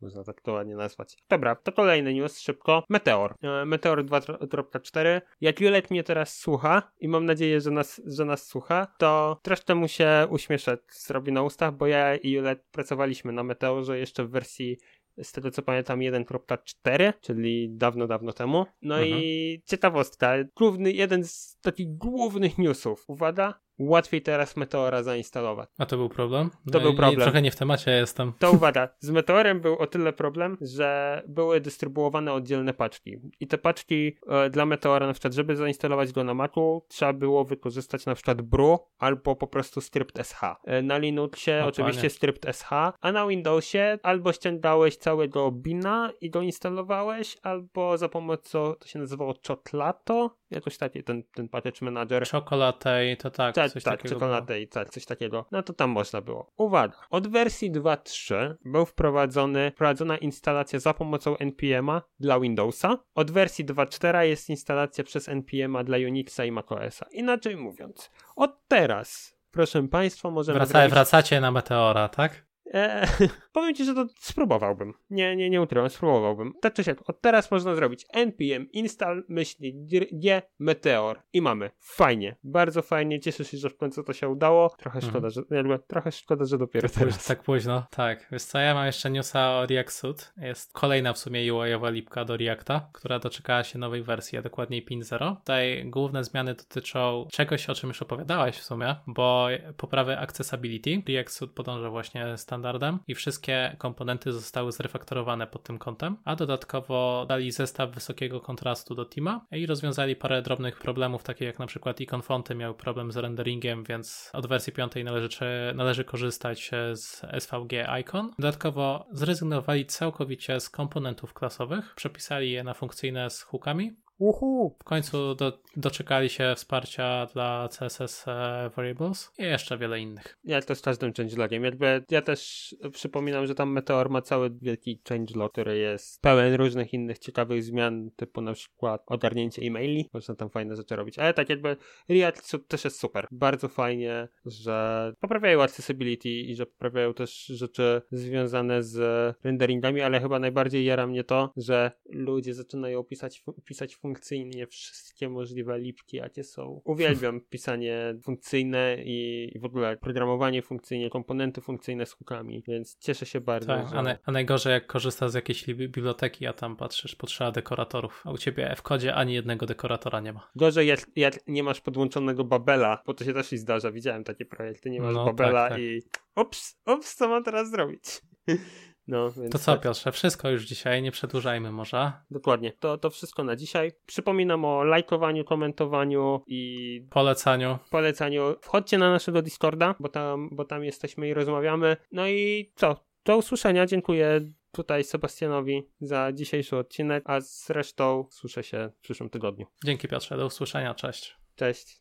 Można 0.00 0.24
tak 0.24 0.40
to 0.40 0.52
ładnie 0.52 0.76
nazwać. 0.76 1.16
Dobra, 1.28 1.54
to 1.54 1.72
kolejny 1.72 2.14
news, 2.14 2.40
szybko. 2.40 2.84
Meteor. 2.88 3.34
E, 3.42 3.64
Meteor 3.64 4.04
2.4. 4.04 5.20
Jak 5.40 5.60
Julet 5.60 5.90
mnie 5.90 6.04
teraz 6.04 6.38
słucha 6.38 6.92
i 7.00 7.08
mam 7.08 7.26
nadzieję, 7.26 7.60
że 7.60 7.70
nas, 7.70 8.02
że 8.06 8.24
nas 8.24 8.46
słucha, 8.46 8.86
to 8.98 9.40
troszkę 9.42 9.74
mu 9.74 9.88
się 9.88 10.26
uśmieszek 10.30 10.94
zrobi 10.94 11.32
na 11.32 11.42
ustach, 11.42 11.74
bo 11.74 11.86
ja 11.86 12.16
i 12.16 12.30
Julet 12.30 12.64
pracowaliśmy 12.70 13.32
na 13.32 13.42
Meteorze 13.42 13.98
jeszcze 13.98 14.24
w 14.24 14.30
wersji 14.30 14.78
z 15.22 15.32
tego 15.32 15.50
co 15.50 15.62
pamiętam 15.62 16.00
1.4, 16.00 17.12
czyli 17.20 17.70
dawno, 17.70 18.06
dawno 18.06 18.32
temu. 18.32 18.66
No 18.82 18.94
mhm. 18.94 19.14
i 19.14 19.62
ciekawostka, 19.64 20.34
główny, 20.56 20.92
jeden 20.92 21.24
z 21.24 21.58
takich 21.60 21.96
głównych 21.96 22.58
newsów, 22.58 23.04
uwaga, 23.06 23.60
łatwiej 23.78 24.22
teraz 24.22 24.56
Meteora 24.56 25.02
zainstalować. 25.02 25.68
A 25.78 25.86
to 25.86 25.96
był 25.96 26.08
problem? 26.08 26.50
To 26.72 26.80
był 26.80 26.94
problem. 26.94 27.20
trochę 27.20 27.42
nie 27.42 27.50
w 27.50 27.56
temacie 27.56 27.90
jestem. 27.90 28.32
To 28.38 28.52
uwaga, 28.52 28.88
z 28.98 29.10
Meteorem 29.10 29.60
był 29.60 29.78
o 29.78 29.86
tyle 29.86 30.12
problem, 30.12 30.58
że 30.60 31.22
były 31.28 31.60
dystrybuowane 31.60 32.32
oddzielne 32.32 32.74
paczki. 32.74 33.16
I 33.40 33.46
te 33.46 33.58
paczki 33.58 34.16
e, 34.28 34.50
dla 34.50 34.66
Meteora, 34.66 35.06
na 35.06 35.12
przykład, 35.12 35.34
żeby 35.34 35.56
zainstalować 35.56 36.12
go 36.12 36.24
na 36.24 36.34
Macu, 36.34 36.82
trzeba 36.88 37.12
było 37.12 37.44
wykorzystać 37.44 38.06
na 38.06 38.14
przykład 38.14 38.42
Bru 38.42 38.78
albo 38.98 39.36
po 39.36 39.46
prostu 39.46 39.80
Stript 39.80 40.26
SH. 40.26 40.40
E, 40.64 40.82
na 40.82 40.98
Linuxie 40.98 41.64
o, 41.64 41.66
oczywiście 41.66 42.00
panie. 42.00 42.10
Stript 42.10 42.46
SH, 42.52 42.68
a 43.00 43.12
na 43.12 43.26
Windowsie 43.26 43.98
albo 44.02 44.32
ściągałeś 44.32 44.96
całego 44.96 45.50
Bina 45.52 46.12
i 46.20 46.30
go 46.30 46.42
instalowałeś, 46.42 47.36
albo 47.42 47.98
za 47.98 48.08
pomocą, 48.08 48.74
to 48.80 48.88
się 48.88 48.98
nazywało 48.98 49.34
Chotlato, 49.48 50.36
jakoś 50.50 50.78
taki 50.78 51.04
ten, 51.04 51.22
ten 51.34 51.48
package 51.48 51.78
manager. 51.82 52.28
Chocolatej, 52.28 53.16
to 53.16 53.30
tak, 53.30 53.54
tak, 53.54 53.72
coś 53.72 53.82
tak, 53.82 54.02
czekolatej, 54.02 54.68
tak, 54.68 54.90
coś 54.90 55.06
takiego. 55.06 55.46
No 55.52 55.62
to 55.62 55.72
tam 55.72 55.90
można 55.90 56.20
było. 56.20 56.52
Uwaga, 56.56 56.96
od 57.10 57.28
wersji 57.28 57.72
2.3 57.72 58.54
był 58.64 58.86
wprowadzony, 58.86 59.70
wprowadzona 59.70 60.16
instalacja 60.16 60.78
za 60.78 60.94
pomocą 60.94 61.34
NPM'a 61.34 62.00
dla 62.20 62.40
Windowsa. 62.40 62.98
Od 63.14 63.30
wersji 63.30 63.64
2.4 63.64 64.20
jest 64.20 64.50
instalacja 64.50 65.04
przez 65.04 65.28
NPM'a 65.28 65.84
dla 65.84 65.96
Unixa 65.96 66.44
i 66.44 66.52
macOSa. 66.52 67.06
Inaczej 67.12 67.56
mówiąc, 67.56 68.10
od 68.36 68.68
teraz 68.68 69.36
proszę 69.56 69.88
Państwa, 69.88 70.30
możemy. 70.30 70.58
Wraca, 70.58 70.88
Wracacie 70.88 71.40
na 71.40 71.50
Meteora, 71.50 72.08
tak? 72.08 72.46
E, 72.74 73.06
powiem 73.56 73.74
ci, 73.74 73.84
że 73.84 73.94
to 73.94 74.06
spróbowałbym. 74.18 74.94
Nie, 75.10 75.36
nie, 75.36 75.50
nie 75.50 75.62
ukrywam, 75.62 75.90
spróbowałbym. 75.90 76.52
Tak 76.60 76.74
czy 76.74 76.84
siak, 76.84 77.10
od 77.10 77.20
teraz 77.20 77.50
można 77.50 77.74
zrobić 77.74 78.06
npm 78.12 78.66
install 78.72 79.24
myśli 79.28 79.86
g 80.12 80.42
meteor 80.58 81.22
i 81.32 81.42
mamy. 81.42 81.70
Fajnie, 81.78 82.36
bardzo 82.44 82.82
fajnie, 82.82 83.20
cieszę 83.20 83.44
się, 83.44 83.58
że 83.58 83.70
w 83.70 83.76
końcu 83.76 84.02
to 84.02 84.12
się 84.12 84.28
udało. 84.28 84.68
Trochę 84.78 84.98
mhm. 84.98 85.10
szkoda, 85.10 85.30
że 85.30 85.42
jakby, 85.50 85.78
trochę 85.86 86.12
szkoda, 86.12 86.44
że 86.44 86.58
dopiero 86.58 86.88
tak 86.88 86.98
teraz. 86.98 87.14
Późno, 87.14 87.28
tak 87.28 87.42
późno, 87.42 87.86
tak. 87.90 88.28
Wiesz 88.32 88.42
co, 88.42 88.58
ja 88.58 88.74
mam 88.74 88.86
jeszcze 88.86 89.10
newsa 89.10 89.58
o 89.58 89.66
React 89.66 89.92
Suit. 89.92 90.32
Jest 90.36 90.72
kolejna 90.72 91.12
w 91.12 91.18
sumie 91.18 91.54
UI-owa 91.54 91.90
lipka 91.90 92.24
do 92.24 92.36
Reacta, 92.36 92.90
która 92.92 93.18
doczekała 93.18 93.64
się 93.64 93.78
nowej 93.78 94.02
wersji, 94.02 94.38
a 94.38 94.42
dokładniej 94.42 94.84
pin 94.84 95.02
0. 95.02 95.36
Tutaj 95.36 95.84
główne 95.90 96.24
zmiany 96.24 96.54
dotyczą 96.54 97.26
czegoś, 97.32 97.70
o 97.70 97.74
czym 97.74 97.88
już 97.88 98.02
opowiadałaś 98.02 98.58
w 98.58 98.64
sumie, 98.64 98.96
bo 99.06 99.48
poprawy 99.76 100.18
accessibility. 100.18 101.02
React 101.08 101.32
Suit 101.32 101.52
podąża 101.52 101.90
właśnie 101.90 102.36
standardem 102.36 102.98
i 103.06 103.14
wszystkie 103.14 103.45
komponenty 103.78 104.32
zostały 104.32 104.72
zrefaktorowane 104.72 105.46
pod 105.46 105.62
tym 105.62 105.78
kątem, 105.78 106.16
a 106.24 106.36
dodatkowo 106.36 107.26
dali 107.28 107.52
zestaw 107.52 107.90
wysokiego 107.90 108.40
kontrastu 108.40 108.94
do 108.94 109.06
Tima 109.06 109.46
i 109.50 109.66
rozwiązali 109.66 110.16
parę 110.16 110.42
drobnych 110.42 110.78
problemów, 110.78 111.22
takie 111.22 111.44
jak 111.44 111.58
na 111.58 111.66
przykład 111.66 112.00
icon 112.00 112.22
fonty 112.22 112.54
miały 112.54 112.74
problem 112.74 113.12
z 113.12 113.16
renderingiem, 113.16 113.84
więc 113.84 114.30
od 114.32 114.46
wersji 114.46 114.72
5 114.72 114.92
należy, 115.04 115.28
należy 115.74 116.04
korzystać 116.04 116.70
z 116.92 117.22
SVG 117.38 117.72
icon. 118.00 118.30
Dodatkowo 118.38 119.06
zrezygnowali 119.12 119.86
całkowicie 119.86 120.60
z 120.60 120.70
komponentów 120.70 121.34
klasowych, 121.34 121.94
przepisali 121.94 122.50
je 122.50 122.64
na 122.64 122.74
funkcyjne 122.74 123.30
z 123.30 123.42
hookami 123.42 124.05
Uhu. 124.18 124.76
W 124.80 124.84
końcu 124.84 125.34
do, 125.34 125.58
doczekali 125.76 126.28
się 126.28 126.52
wsparcia 126.56 127.26
dla 127.26 127.68
CSS 127.68 128.24
e, 128.28 128.70
Variables 128.76 129.32
i 129.38 129.42
jeszcze 129.42 129.78
wiele 129.78 130.00
innych. 130.00 130.38
Jak 130.44 130.64
to 130.64 130.74
z 130.74 130.80
każdym 130.80 131.12
changelogiem. 131.12 131.64
Jakby 131.64 132.04
ja 132.10 132.22
też 132.22 132.74
przypominam, 132.92 133.46
że 133.46 133.54
tam 133.54 133.72
Meteor 133.72 134.10
ma 134.10 134.22
cały 134.22 134.50
wielki 134.62 135.00
changelog, 135.08 135.52
który 135.52 135.78
jest 135.78 136.22
pełen 136.22 136.54
różnych 136.54 136.92
innych 136.92 137.18
ciekawych 137.18 137.64
zmian, 137.64 138.10
typu 138.16 138.40
na 138.40 138.52
przykład 138.52 139.02
ogarnięcie 139.06 139.62
e-maili. 139.62 140.08
Można 140.12 140.34
tam 140.34 140.50
fajne 140.50 140.76
rzeczy 140.76 140.96
robić. 140.96 141.18
Ale 141.18 141.34
tak 141.34 141.48
jakby 141.48 141.76
React 142.08 142.56
też 142.68 142.84
jest 142.84 143.00
super. 143.00 143.26
Bardzo 143.30 143.68
fajnie, 143.68 144.28
że 144.46 145.12
poprawiają 145.20 145.62
accessibility 145.62 146.28
i 146.28 146.54
że 146.54 146.66
poprawiają 146.66 147.14
też 147.14 147.44
rzeczy 147.44 148.02
związane 148.10 148.82
z 148.82 148.96
renderingami, 149.44 150.00
ale 150.00 150.20
chyba 150.20 150.38
najbardziej 150.38 150.84
jara 150.84 151.06
mnie 151.06 151.24
to, 151.24 151.52
że 151.56 151.90
ludzie 152.10 152.54
zaczynają 152.54 153.04
pisać, 153.04 153.44
pisać 153.64 153.96
funkcyjnie 154.06 154.66
wszystkie 154.66 155.28
możliwe 155.28 155.78
lipki, 155.78 156.16
jakie 156.16 156.44
są. 156.44 156.80
Uwielbiam 156.84 157.40
pisanie 157.50 158.14
funkcyjne 158.22 158.96
i 159.04 159.58
w 159.60 159.64
ogóle 159.64 159.96
programowanie 159.96 160.62
funkcyjnie, 160.62 161.10
komponenty 161.10 161.60
funkcyjne 161.60 162.06
z 162.06 162.12
hookami, 162.12 162.62
więc 162.68 162.98
cieszę 162.98 163.26
się 163.26 163.40
bardzo. 163.40 163.66
Tak, 163.66 163.88
że... 163.88 163.96
a, 163.96 164.02
na, 164.02 164.18
a 164.24 164.32
najgorzej 164.32 164.72
jak 164.72 164.86
korzystasz 164.86 165.30
z 165.30 165.34
jakiejś 165.34 165.64
biblioteki, 165.64 166.46
a 166.46 166.52
tam 166.52 166.76
patrzysz, 166.76 167.14
potrzeba 167.14 167.52
dekoratorów, 167.52 168.22
a 168.24 168.30
u 168.30 168.38
ciebie 168.38 168.74
w 168.76 168.82
kodzie 168.82 169.14
ani 169.14 169.34
jednego 169.34 169.66
dekoratora 169.66 170.20
nie 170.20 170.32
ma. 170.32 170.50
Gorzej 170.56 170.86
jak, 170.86 171.00
jak 171.16 171.46
nie 171.46 171.62
masz 171.62 171.80
podłączonego 171.80 172.44
Babela, 172.44 173.02
bo 173.06 173.14
to 173.14 173.24
się 173.24 173.32
też 173.32 173.52
i 173.52 173.58
zdarza, 173.58 173.92
widziałem 173.92 174.24
takie 174.24 174.44
projekty, 174.44 174.90
nie 174.90 175.00
masz 175.00 175.14
no, 175.14 175.24
Babela 175.24 175.62
tak, 175.62 175.70
tak. 175.70 175.80
i 175.80 176.02
ups, 176.36 176.80
ups, 176.86 177.14
co 177.14 177.28
mam 177.28 177.44
teraz 177.44 177.70
zrobić? 177.70 178.02
No, 179.08 179.32
to 179.50 179.58
co, 179.58 179.72
tak. 179.72 179.80
Piotrze, 179.80 180.12
wszystko 180.12 180.50
już 180.50 180.64
dzisiaj, 180.64 181.02
nie 181.02 181.10
przedłużajmy 181.10 181.72
może. 181.72 182.12
Dokładnie, 182.30 182.72
to, 182.72 182.98
to 182.98 183.10
wszystko 183.10 183.44
na 183.44 183.56
dzisiaj. 183.56 183.92
Przypominam 184.06 184.64
o 184.64 184.84
lajkowaniu, 184.84 185.44
komentowaniu 185.44 186.42
i 186.46 187.06
polecaniu. 187.10 187.78
Polecaniu. 187.90 188.54
Wchodźcie 188.62 188.98
na 188.98 189.10
naszego 189.10 189.42
Discorda, 189.42 189.94
bo 190.00 190.08
tam, 190.08 190.48
bo 190.52 190.64
tam 190.64 190.84
jesteśmy 190.84 191.28
i 191.28 191.34
rozmawiamy. 191.34 191.96
No 192.12 192.28
i 192.28 192.72
co? 192.76 193.06
Do 193.24 193.36
usłyszenia. 193.36 193.86
Dziękuję 193.86 194.40
tutaj 194.72 195.04
Sebastianowi 195.04 195.82
za 196.00 196.32
dzisiejszy 196.32 196.76
odcinek, 196.76 197.24
a 197.26 197.40
zresztą 197.40 198.26
słyszę 198.30 198.62
się 198.62 198.90
w 198.98 199.00
przyszłym 199.00 199.30
tygodniu. 199.30 199.66
Dzięki 199.84 200.08
Piotrze, 200.08 200.36
do 200.36 200.46
usłyszenia, 200.46 200.94
cześć. 200.94 201.36
Cześć. 201.56 201.94